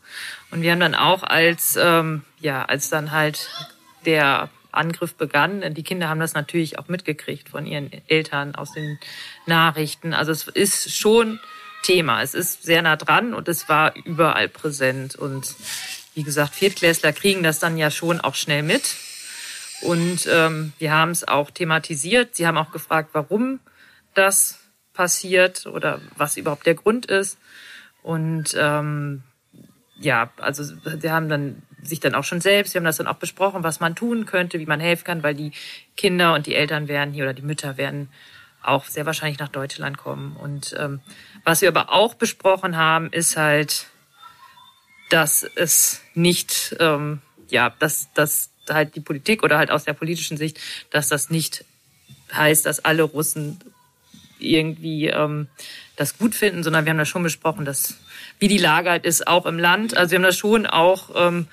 und 0.50 0.62
wir 0.62 0.72
haben 0.72 0.80
dann 0.80 0.94
auch 0.94 1.22
als, 1.22 1.78
ähm, 1.80 2.22
ja, 2.40 2.64
als 2.64 2.90
dann 2.90 3.11
halt 3.11 3.48
der 4.04 4.50
Angriff 4.70 5.14
begann, 5.14 5.72
die 5.72 5.83
Kinder 5.83 6.09
haben 6.09 6.20
das 6.20 6.35
natürlich 6.35 6.78
auch 6.78 6.88
mitgekriegt 6.88 7.48
von 7.48 7.64
ihren 7.64 7.90
Eltern 8.09 8.54
aus 8.54 8.72
den 8.72 8.98
Nachrichten. 9.46 10.12
Also 10.12 10.33
es 10.33 10.48
ist 10.48 10.94
schon 10.94 11.40
Thema. 11.85 12.22
Es 12.22 12.35
ist 12.35 12.62
sehr 12.64 12.83
nah 12.83 12.96
dran 12.96 13.35
und 13.35 13.48
es 13.48 13.68
war 13.68 13.94
überall 13.94 14.48
präsent. 14.48 15.14
Und 15.14 15.54
wie 16.14 16.24
gesagt, 16.24 16.54
Viertklässler 16.54 17.12
kriegen 17.12 17.42
das 17.42 17.61
dann 17.61 17.76
ja 17.76 17.90
schon 17.90 18.20
auch 18.20 18.35
schnell 18.35 18.62
mit. 18.62 18.96
Und 19.85 20.27
ähm, 20.31 20.73
wir 20.79 20.92
haben 20.92 21.11
es 21.11 21.27
auch 21.27 21.51
thematisiert. 21.51 22.35
Sie 22.35 22.47
haben 22.47 22.57
auch 22.57 22.73
gefragt, 22.73 23.11
warum 23.12 23.61
das 24.14 24.61
passiert 24.94 25.66
oder 25.66 26.01
was 26.16 26.37
überhaupt 26.37 26.66
der 26.66 26.75
Grund 26.75 27.07
ist. 27.07 27.38
Und 28.03 28.55
ähm, 28.59 29.23
ja, 29.99 30.31
also 30.38 30.64
wir 30.85 31.12
haben 31.12 31.29
dann 31.29 31.62
sich 31.83 32.01
dann 32.01 32.14
auch 32.14 32.25
schon 32.25 32.40
selbst, 32.40 32.75
wir 32.75 32.79
haben 32.79 32.87
das 32.87 32.97
dann 32.97 33.07
auch 33.07 33.16
besprochen, 33.16 33.62
was 33.62 33.81
man 33.81 33.94
tun 33.94 34.25
könnte, 34.25 34.59
wie 34.59 34.66
man 34.66 34.81
helfen 34.81 35.05
kann, 35.05 35.23
weil 35.23 35.35
die 35.35 35.53
Kinder 35.97 36.35
und 36.35 36.47
die 36.47 36.55
Eltern 36.55 36.88
werden 36.88 37.12
hier 37.12 37.25
oder 37.25 37.35
die 37.35 37.42
Mütter 37.42 37.77
werden 37.77 38.09
auch 38.62 38.87
sehr 38.87 39.05
wahrscheinlich 39.05 39.38
nach 39.38 39.49
Deutschland 39.49 39.99
kommen. 39.99 40.37
Und 40.37 40.75
ähm, 40.79 41.01
was 41.44 41.61
wir 41.61 41.68
aber 41.68 41.92
auch 41.92 42.14
besprochen 42.14 42.77
haben, 42.77 43.12
ist 43.12 43.37
halt, 43.37 43.87
dass 45.11 45.42
es 45.42 46.01
nicht, 46.14 46.75
ähm, 46.81 47.20
ja, 47.51 47.70
dass, 47.79 48.12
dass 48.14 48.51
halt 48.70 48.94
die 48.96 49.00
Politik 49.00 49.42
oder 49.42 49.59
halt 49.59 49.70
aus 49.70 49.85
der 49.85 49.92
politischen 49.92 50.37
Sicht, 50.37 50.59
dass 50.90 51.09
das 51.09 51.31
nicht 51.31 51.64
heißt, 52.33 52.66
dass 52.66 52.85
alle 52.85 53.03
Russen 53.03 53.59
irgendwie 54.38 55.09
ähm, 55.09 55.48
das 55.96 56.18
gut 56.18 56.35
finden, 56.35 56.62
sondern 56.62 56.85
wir 56.85 56.90
haben 56.90 56.98
das 56.98 57.09
schon 57.09 57.22
besprochen, 57.22 57.64
dass 57.64 57.98
wie 58.38 58.48
die 58.48 58.59
Lage 58.59 58.90
halt 58.90 59.05
ist, 59.05 59.27
auch 59.27 59.46
im 59.46 59.59
Land. 59.59 59.96
Also 59.96 60.11
wir 60.11 60.16
haben 60.18 60.24
das 60.24 60.37
schon 60.37 60.66
auch 60.66 61.11
ähm, 61.14 61.46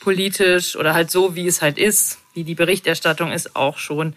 politisch 0.00 0.76
oder 0.76 0.94
halt 0.94 1.10
so, 1.10 1.34
wie 1.34 1.46
es 1.46 1.60
halt 1.62 1.78
ist, 1.78 2.18
wie 2.34 2.44
die 2.44 2.54
Berichterstattung 2.54 3.32
ist, 3.32 3.56
auch 3.56 3.78
schon 3.78 4.14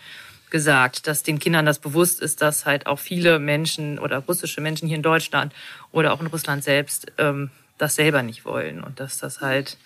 gesagt, 0.49 1.07
dass 1.07 1.23
den 1.23 1.39
Kindern 1.39 1.65
das 1.65 1.79
bewusst 1.79 2.21
ist, 2.21 2.41
dass 2.41 2.65
halt 2.65 2.85
auch 2.85 2.99
viele 2.99 3.39
Menschen 3.39 3.97
oder 3.97 4.19
russische 4.19 4.61
Menschen 4.61 4.87
hier 4.87 4.97
in 4.97 5.03
Deutschland 5.03 5.53
oder 5.91 6.13
auch 6.13 6.21
in 6.21 6.27
Russland 6.27 6.63
selbst 6.63 7.11
ähm, 7.17 7.49
das 7.77 7.95
selber 7.95 8.21
nicht 8.21 8.45
wollen 8.45 8.83
und 8.83 8.99
dass 8.99 9.17
das 9.17 9.41
halt 9.41 9.77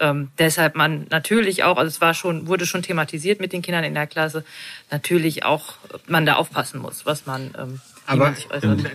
ähm, 0.00 0.30
deshalb 0.38 0.74
man 0.74 1.06
natürlich 1.10 1.62
auch, 1.62 1.76
also 1.76 1.88
es 1.88 2.00
war 2.00 2.14
schon, 2.14 2.46
wurde 2.46 2.66
schon 2.66 2.82
thematisiert 2.82 3.40
mit 3.40 3.52
den 3.52 3.62
Kindern 3.62 3.84
in 3.84 3.94
der 3.94 4.06
Klasse, 4.06 4.44
natürlich 4.90 5.44
auch 5.44 5.74
man 6.06 6.26
da 6.26 6.34
aufpassen 6.34 6.80
muss, 6.80 7.06
was 7.06 7.26
man 7.26 7.54
ähm, 7.58 7.80
aber 8.06 8.34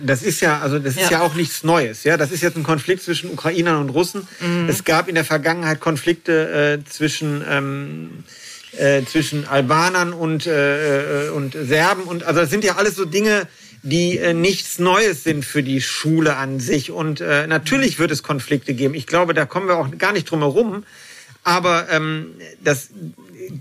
das 0.02 0.22
ist 0.22 0.42
ja, 0.42 0.60
also 0.60 0.78
das 0.78 0.96
ist 0.96 1.10
ja. 1.10 1.18
ja. 1.18 1.20
auch 1.22 1.32
nichts 1.34 1.64
Neues. 1.64 2.04
Ja, 2.04 2.18
das 2.18 2.32
ist 2.32 2.42
jetzt 2.42 2.58
ein 2.58 2.64
Konflikt 2.64 3.02
zwischen 3.02 3.30
Ukrainern 3.30 3.76
und 3.80 3.88
Russen. 3.88 4.28
Mhm. 4.40 4.68
Es 4.68 4.84
gab 4.84 5.08
in 5.08 5.14
der 5.14 5.24
Vergangenheit 5.24 5.80
Konflikte 5.80 6.82
äh, 6.82 6.84
zwischen 6.84 7.42
ähm, 7.48 8.24
äh, 8.76 9.04
zwischen 9.04 9.46
Albanern 9.48 10.12
und, 10.12 10.46
äh, 10.46 11.26
äh, 11.26 11.30
und 11.30 11.54
Serben. 11.54 12.02
Und 12.02 12.24
also 12.24 12.40
das 12.40 12.50
sind 12.50 12.64
ja 12.64 12.76
alles 12.76 12.96
so 12.96 13.04
Dinge, 13.04 13.48
die 13.86 14.18
äh, 14.18 14.34
nichts 14.34 14.80
Neues 14.80 15.22
sind 15.22 15.44
für 15.44 15.62
die 15.62 15.80
Schule 15.80 16.36
an 16.36 16.58
sich. 16.58 16.90
Und 16.90 17.20
äh, 17.20 17.46
natürlich 17.46 18.00
wird 18.00 18.10
es 18.10 18.24
Konflikte 18.24 18.74
geben. 18.74 18.94
Ich 18.94 19.06
glaube, 19.06 19.32
da 19.32 19.46
kommen 19.46 19.68
wir 19.68 19.76
auch 19.76 19.88
gar 19.96 20.12
nicht 20.12 20.28
drum 20.28 20.40
herum. 20.40 20.84
Aber 21.44 21.88
ähm, 21.90 22.32
das 22.62 22.88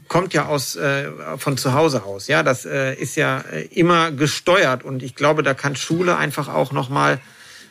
kommt 0.07 0.33
ja 0.33 0.47
aus 0.47 0.75
äh, 0.75 1.11
von 1.38 1.57
zu 1.57 1.73
Hause 1.73 2.03
aus. 2.03 2.27
Ja, 2.27 2.41
das 2.41 2.65
äh, 2.65 2.95
ist 2.95 3.15
ja 3.15 3.41
äh, 3.51 3.65
immer 3.65 4.11
gesteuert. 4.11 4.83
Und 4.83 5.03
ich 5.03 5.13
glaube, 5.13 5.43
da 5.43 5.53
kann 5.53 5.75
Schule 5.75 6.17
einfach 6.17 6.47
auch 6.47 6.71
noch 6.71 6.89
mal 6.89 7.19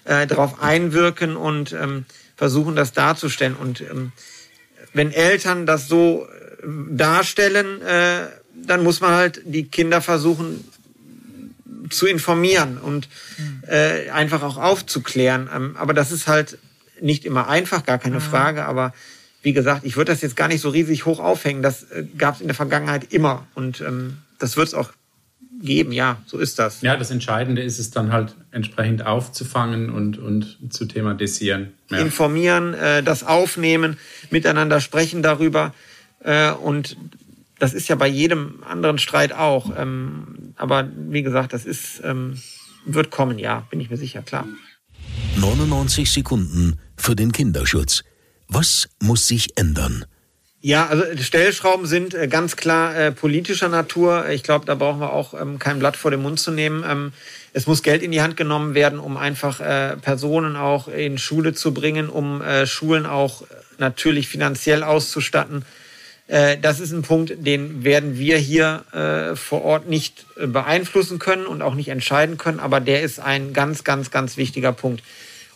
äh, 0.04 0.28
darauf 0.28 0.62
einwirken 0.62 1.34
und 1.34 1.72
ähm, 1.72 2.04
versuchen, 2.36 2.76
das 2.76 2.92
darzustellen. 2.92 3.56
Und 3.56 3.80
ähm, 3.80 4.12
wenn 4.92 5.10
Eltern 5.10 5.66
das 5.66 5.88
so 5.88 6.28
darstellen, 6.88 7.82
äh, 7.82 8.28
dann 8.54 8.84
muss 8.84 9.00
man 9.00 9.10
halt 9.10 9.42
die 9.44 9.64
Kinder 9.64 10.00
versuchen 10.00 10.64
zu 11.90 12.06
informieren 12.06 12.78
und 12.78 13.08
äh, 13.66 14.10
einfach 14.10 14.42
auch 14.42 14.56
aufzuklären. 14.56 15.48
Ähm, 15.54 15.76
aber 15.76 15.94
das 15.94 16.12
ist 16.12 16.26
halt 16.26 16.58
nicht 17.00 17.24
immer 17.24 17.48
einfach, 17.48 17.84
gar 17.84 17.98
keine 17.98 18.20
Frage. 18.20 18.64
Aber 18.64 18.92
wie 19.42 19.52
gesagt, 19.52 19.84
ich 19.84 19.96
würde 19.96 20.12
das 20.12 20.22
jetzt 20.22 20.36
gar 20.36 20.48
nicht 20.48 20.60
so 20.60 20.70
riesig 20.70 21.04
hoch 21.04 21.20
aufhängen. 21.20 21.62
Das 21.62 21.84
äh, 21.84 22.04
gab 22.16 22.36
es 22.36 22.40
in 22.40 22.48
der 22.48 22.54
Vergangenheit 22.54 23.12
immer 23.12 23.46
und 23.54 23.80
ähm, 23.80 24.18
das 24.38 24.56
wird 24.56 24.68
es 24.68 24.74
auch 24.74 24.90
geben. 25.60 25.92
Ja, 25.92 26.18
so 26.26 26.38
ist 26.38 26.58
das. 26.58 26.82
Ja, 26.82 26.96
das 26.96 27.10
Entscheidende 27.10 27.62
ist 27.62 27.78
es 27.78 27.90
dann 27.90 28.12
halt 28.12 28.34
entsprechend 28.50 29.06
aufzufangen 29.06 29.90
und, 29.90 30.18
und 30.18 30.58
zu 30.70 30.84
thematisieren. 30.86 31.72
Ja. 31.90 31.98
Informieren, 31.98 32.74
äh, 32.74 33.02
das 33.02 33.24
aufnehmen, 33.24 33.98
miteinander 34.30 34.80
sprechen 34.80 35.22
darüber. 35.22 35.74
Äh, 36.20 36.52
und 36.52 36.96
das 37.64 37.72
ist 37.72 37.88
ja 37.88 37.96
bei 37.96 38.08
jedem 38.08 38.62
anderen 38.62 38.98
Streit 38.98 39.32
auch. 39.32 39.72
Ähm, 39.74 40.52
aber 40.56 40.86
wie 40.94 41.22
gesagt, 41.22 41.54
das 41.54 41.64
ist, 41.64 42.02
ähm, 42.04 42.38
wird 42.84 43.10
kommen, 43.10 43.38
ja, 43.38 43.60
bin 43.70 43.80
ich 43.80 43.88
mir 43.88 43.96
sicher, 43.96 44.20
klar. 44.20 44.46
99 45.38 46.12
Sekunden 46.12 46.78
für 46.94 47.16
den 47.16 47.32
Kinderschutz. 47.32 48.04
Was 48.48 48.90
muss 49.00 49.26
sich 49.26 49.56
ändern? 49.56 50.04
Ja, 50.60 50.88
also 50.88 51.04
Stellschrauben 51.16 51.86
sind 51.86 52.12
äh, 52.12 52.28
ganz 52.28 52.56
klar 52.56 52.94
äh, 52.94 53.12
politischer 53.12 53.70
Natur. 53.70 54.28
Ich 54.28 54.42
glaube, 54.42 54.66
da 54.66 54.74
brauchen 54.74 55.00
wir 55.00 55.14
auch 55.14 55.32
ähm, 55.32 55.58
kein 55.58 55.78
Blatt 55.78 55.96
vor 55.96 56.10
den 56.10 56.20
Mund 56.20 56.38
zu 56.38 56.50
nehmen. 56.50 56.84
Ähm, 56.86 57.12
es 57.54 57.66
muss 57.66 57.82
Geld 57.82 58.02
in 58.02 58.12
die 58.12 58.20
Hand 58.20 58.36
genommen 58.36 58.74
werden, 58.74 58.98
um 58.98 59.16
einfach 59.16 59.60
äh, 59.60 59.96
Personen 59.96 60.56
auch 60.56 60.88
in 60.88 61.16
Schule 61.16 61.54
zu 61.54 61.72
bringen, 61.72 62.10
um 62.10 62.42
äh, 62.42 62.66
Schulen 62.66 63.06
auch 63.06 63.44
natürlich 63.78 64.28
finanziell 64.28 64.82
auszustatten. 64.82 65.64
Äh, 66.26 66.56
das 66.58 66.80
ist 66.80 66.92
ein 66.92 67.02
Punkt, 67.02 67.34
den 67.46 67.84
werden 67.84 68.18
wir 68.18 68.38
hier 68.38 68.84
äh, 68.92 69.36
vor 69.36 69.62
Ort 69.62 69.88
nicht 69.88 70.26
äh, 70.36 70.46
beeinflussen 70.46 71.18
können 71.18 71.46
und 71.46 71.62
auch 71.62 71.74
nicht 71.74 71.88
entscheiden 71.88 72.38
können, 72.38 72.60
aber 72.60 72.80
der 72.80 73.02
ist 73.02 73.20
ein 73.20 73.52
ganz, 73.52 73.84
ganz, 73.84 74.10
ganz 74.10 74.36
wichtiger 74.36 74.72
Punkt. 74.72 75.02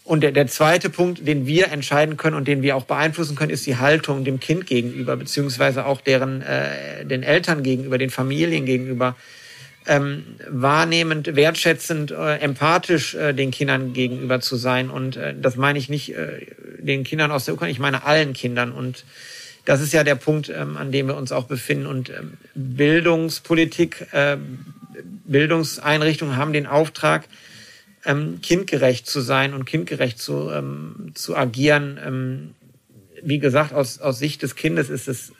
Und 0.09 0.22
der, 0.22 0.33
der 0.33 0.46
zweite 0.46 0.88
Punkt, 0.88 1.26
den 1.28 1.46
wir 1.46 1.70
entscheiden 1.70 2.16
können 2.16 2.35
und 2.35 2.48
den 2.48 2.62
wir 2.62 2.76
auch 2.76 2.85
beeinflussen 2.85 3.37
können, 3.37 3.50
ist 3.50 3.66
die 3.66 3.76
Haltung 3.76 4.24
dem 4.24 4.40
Kind 4.40 4.66
gegenüber, 4.66 5.16
beziehungsweise 5.16 5.85
auch 5.85 6.00
deren, 6.00 6.40
äh, 6.40 7.04
den 7.04 7.22
Eltern 7.22 7.62
gegenüber, 7.62 7.98
den 7.98 8.09
Familien 8.09 8.64
gegenüber. 8.64 9.16
Ähm, 9.87 10.24
wahrnehmend, 10.48 11.37
wertschätzend, 11.37 12.11
äh, 12.11 12.37
empathisch 12.37 13.14
äh, 13.14 13.35
den 13.35 13.50
Kindern 13.50 13.92
gegenüber 13.92 14.40
zu 14.40 14.57
sein. 14.57 14.88
Und 14.88 15.16
äh, 15.16 15.35
das 15.38 15.57
meine 15.57 15.78
ich 15.78 15.90
nicht 15.90 16.14
äh, 16.14 16.46
den 16.78 17.04
Kindern 17.04 17.31
aus 17.31 17.44
der 17.44 17.52
Ukraine, 17.52 17.72
ich 17.72 17.78
meine 17.78 18.04
allen 18.04 18.33
Kindern. 18.33 18.72
Und 18.72 19.04
das 19.68 19.83
ist 19.83 19.92
ja 19.92 20.02
der 20.02 20.14
Punkt, 20.14 20.48
ähm, 20.48 20.78
an 20.78 20.92
dem 20.92 21.09
wir 21.09 21.16
uns 21.18 21.31
auch 21.31 21.44
befinden. 21.44 21.85
Und 21.85 22.09
ähm, 22.09 22.38
Bildungspolitik, 22.54 24.07
äh, 24.12 24.38
Bildungseinrichtungen 25.26 26.38
haben 26.38 26.54
den 26.54 26.66
Auftrag, 26.66 27.28
ähm, 28.07 28.40
kindgerecht 28.40 29.07
zu 29.07 29.20
sein 29.20 29.52
und 29.52 29.66
kindgerecht 29.66 30.18
zu, 30.18 30.48
ähm, 30.50 31.12
zu 31.12 31.37
agieren. 31.37 32.00
Ähm, 32.02 32.54
wie 33.22 33.38
gesagt, 33.40 33.74
aus, 33.74 33.98
aus 33.98 34.18
Sicht 34.18 34.42
des 34.42 34.57
Kindes 34.57 34.88
ist 34.88 35.07
es 35.07 35.33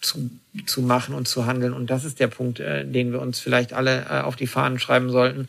zu, 0.00 0.28
zu 0.66 0.82
machen 0.82 1.14
und 1.14 1.28
zu 1.28 1.46
handeln. 1.46 1.72
Und 1.72 1.88
das 1.88 2.04
ist 2.04 2.18
der 2.18 2.26
Punkt, 2.26 2.58
äh, 2.58 2.84
den 2.84 3.12
wir 3.12 3.20
uns 3.20 3.38
vielleicht 3.38 3.74
alle 3.74 4.06
äh, 4.10 4.22
auf 4.22 4.34
die 4.34 4.48
Fahnen 4.48 4.80
schreiben 4.80 5.08
sollten. 5.08 5.48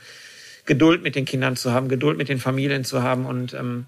Geduld 0.68 1.02
mit 1.02 1.15
den 1.15 1.26
Kindern 1.26 1.56
zu 1.56 1.74
haben, 1.74 1.89
Geduld 1.89 2.15
mit 2.15 2.30
den 2.30 2.38
Familien 2.38 2.84
zu 2.84 3.02
haben 3.02 3.26
und 3.26 3.56
ähm, 3.56 3.88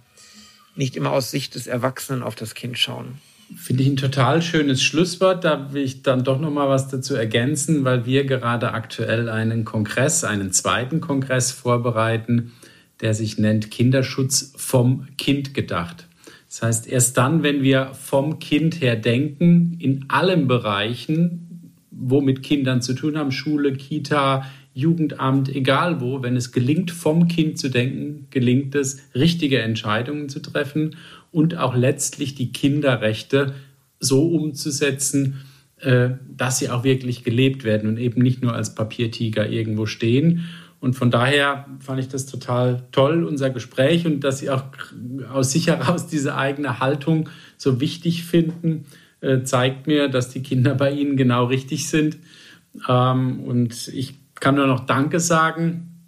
nicht 0.75 0.95
immer 0.95 1.11
aus 1.11 1.29
Sicht 1.29 1.53
des 1.53 1.67
Erwachsenen 1.67 2.23
auf 2.23 2.33
das 2.33 2.55
Kind 2.55 2.79
schauen. 2.79 3.19
Finde 3.55 3.83
ich 3.83 3.89
ein 3.89 3.97
total 3.97 4.41
schönes 4.41 4.81
Schlusswort. 4.81 5.43
Da 5.43 5.73
will 5.73 5.83
ich 5.83 6.03
dann 6.03 6.23
doch 6.23 6.39
noch 6.39 6.51
mal 6.51 6.69
was 6.69 6.87
dazu 6.87 7.15
ergänzen, 7.15 7.83
weil 7.83 8.05
wir 8.05 8.25
gerade 8.25 8.73
aktuell 8.73 9.29
einen 9.29 9.65
Kongress, 9.65 10.23
einen 10.23 10.51
zweiten 10.51 11.01
Kongress 11.01 11.51
vorbereiten, 11.51 12.53
der 13.01 13.13
sich 13.13 13.37
nennt 13.37 13.71
Kinderschutz 13.71 14.53
vom 14.55 15.07
Kind 15.17 15.53
gedacht. 15.53 16.07
Das 16.47 16.61
heißt, 16.63 16.87
erst 16.87 17.17
dann, 17.17 17.43
wenn 17.43 17.63
wir 17.63 17.93
vom 17.93 18.39
Kind 18.39 18.81
her 18.81 18.95
denken, 18.95 19.77
in 19.79 20.05
allen 20.09 20.47
Bereichen, 20.47 21.79
wo 21.91 22.21
mit 22.21 22.43
Kindern 22.43 22.81
zu 22.81 22.93
tun 22.93 23.17
haben, 23.17 23.31
Schule, 23.31 23.73
Kita, 23.73 24.45
Jugendamt, 24.73 25.53
egal 25.53 25.99
wo, 25.99 26.23
wenn 26.23 26.35
es 26.35 26.51
gelingt, 26.51 26.91
vom 26.91 27.27
Kind 27.27 27.57
zu 27.57 27.69
denken, 27.69 28.27
gelingt 28.29 28.75
es, 28.75 28.99
richtige 29.13 29.59
Entscheidungen 29.61 30.29
zu 30.29 30.39
treffen 30.39 30.95
und 31.31 31.57
auch 31.57 31.75
letztlich 31.75 32.35
die 32.35 32.51
Kinderrechte 32.51 33.55
so 33.99 34.27
umzusetzen, 34.27 35.41
äh, 35.79 36.09
dass 36.29 36.59
sie 36.59 36.69
auch 36.69 36.83
wirklich 36.83 37.23
gelebt 37.23 37.63
werden 37.63 37.89
und 37.89 37.97
eben 37.97 38.21
nicht 38.21 38.41
nur 38.41 38.53
als 38.53 38.75
Papiertiger 38.75 39.47
irgendwo 39.47 39.85
stehen. 39.85 40.45
Und 40.81 40.95
von 40.95 41.11
daher 41.11 41.67
fand 41.79 41.99
ich 41.99 42.07
das 42.07 42.25
total 42.25 42.83
toll, 42.91 43.23
unser 43.23 43.51
Gespräch 43.51 44.07
und 44.07 44.21
dass 44.23 44.39
Sie 44.39 44.49
auch 44.49 44.63
aus 45.31 45.51
sich 45.51 45.67
heraus 45.67 46.07
diese 46.07 46.35
eigene 46.35 46.79
Haltung 46.79 47.29
so 47.55 47.79
wichtig 47.79 48.23
finden, 48.23 48.85
äh, 49.21 49.43
zeigt 49.43 49.85
mir, 49.85 50.09
dass 50.09 50.29
die 50.29 50.41
Kinder 50.41 50.73
bei 50.73 50.91
Ihnen 50.91 51.17
genau 51.17 51.45
richtig 51.45 51.87
sind. 51.87 52.17
Ähm, 52.89 53.41
und 53.41 53.89
ich 53.89 54.15
kann 54.39 54.55
nur 54.55 54.65
noch 54.65 54.87
Danke 54.87 55.19
sagen, 55.19 56.01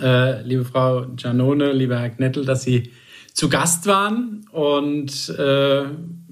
äh, 0.00 0.42
liebe 0.42 0.66
Frau 0.66 1.06
Giannone, 1.16 1.72
lieber 1.72 1.98
Herr 1.98 2.10
Knettel, 2.10 2.44
dass 2.44 2.62
Sie 2.62 2.90
zu 3.34 3.48
Gast 3.48 3.86
waren 3.86 4.46
und 4.52 5.28
äh, 5.38 5.84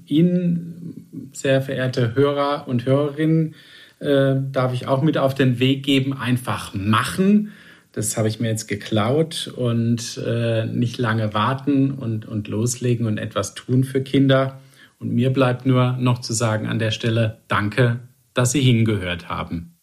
Ihnen, 0.05 1.29
sehr 1.33 1.61
verehrte 1.61 2.15
Hörer 2.15 2.67
und 2.67 2.85
Hörerinnen, 2.85 3.55
äh, 3.99 4.35
darf 4.51 4.73
ich 4.73 4.87
auch 4.87 5.01
mit 5.01 5.17
auf 5.17 5.35
den 5.35 5.59
Weg 5.59 5.83
geben, 5.83 6.13
einfach 6.13 6.73
machen. 6.73 7.51
Das 7.91 8.17
habe 8.17 8.27
ich 8.27 8.39
mir 8.39 8.49
jetzt 8.49 8.67
geklaut 8.67 9.51
und 9.55 10.21
äh, 10.25 10.65
nicht 10.65 10.97
lange 10.97 11.33
warten 11.33 11.91
und, 11.91 12.27
und 12.27 12.47
loslegen 12.47 13.05
und 13.05 13.17
etwas 13.17 13.55
tun 13.55 13.83
für 13.83 14.01
Kinder. 14.01 14.59
Und 14.99 15.11
mir 15.11 15.31
bleibt 15.31 15.65
nur 15.65 15.97
noch 15.99 16.19
zu 16.19 16.33
sagen 16.33 16.67
an 16.67 16.79
der 16.79 16.91
Stelle, 16.91 17.39
danke, 17.47 17.99
dass 18.33 18.51
Sie 18.51 18.61
hingehört 18.61 19.29
haben. 19.29 19.75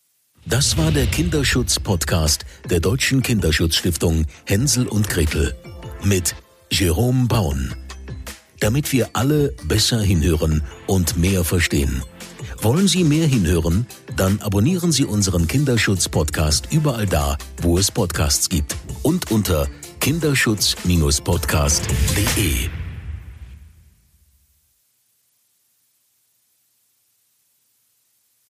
Das 0.46 0.78
war 0.78 0.92
der 0.92 1.06
Kinderschutz-Podcast 1.06 2.46
der 2.70 2.80
Deutschen 2.80 3.22
Kinderschutzstiftung 3.22 4.26
Hänsel 4.44 4.86
und 4.86 5.08
Gretel 5.08 5.54
mit 6.04 6.36
Jerome 6.70 7.26
Baun. 7.26 7.74
Damit 8.60 8.92
wir 8.92 9.10
alle 9.12 9.52
besser 9.64 10.00
hinhören 10.00 10.62
und 10.86 11.16
mehr 11.16 11.44
verstehen. 11.44 12.02
Wollen 12.62 12.88
Sie 12.88 13.04
mehr 13.04 13.26
hinhören? 13.26 13.86
Dann 14.16 14.40
abonnieren 14.40 14.92
Sie 14.92 15.04
unseren 15.04 15.46
Kinderschutz-Podcast 15.46 16.72
überall 16.72 17.04
da, 17.06 17.36
wo 17.62 17.78
es 17.78 17.90
Podcasts 17.90 18.48
gibt 18.48 18.74
und 19.02 19.30
unter 19.30 19.68
kinderschutz-podcast.de. 20.00 22.70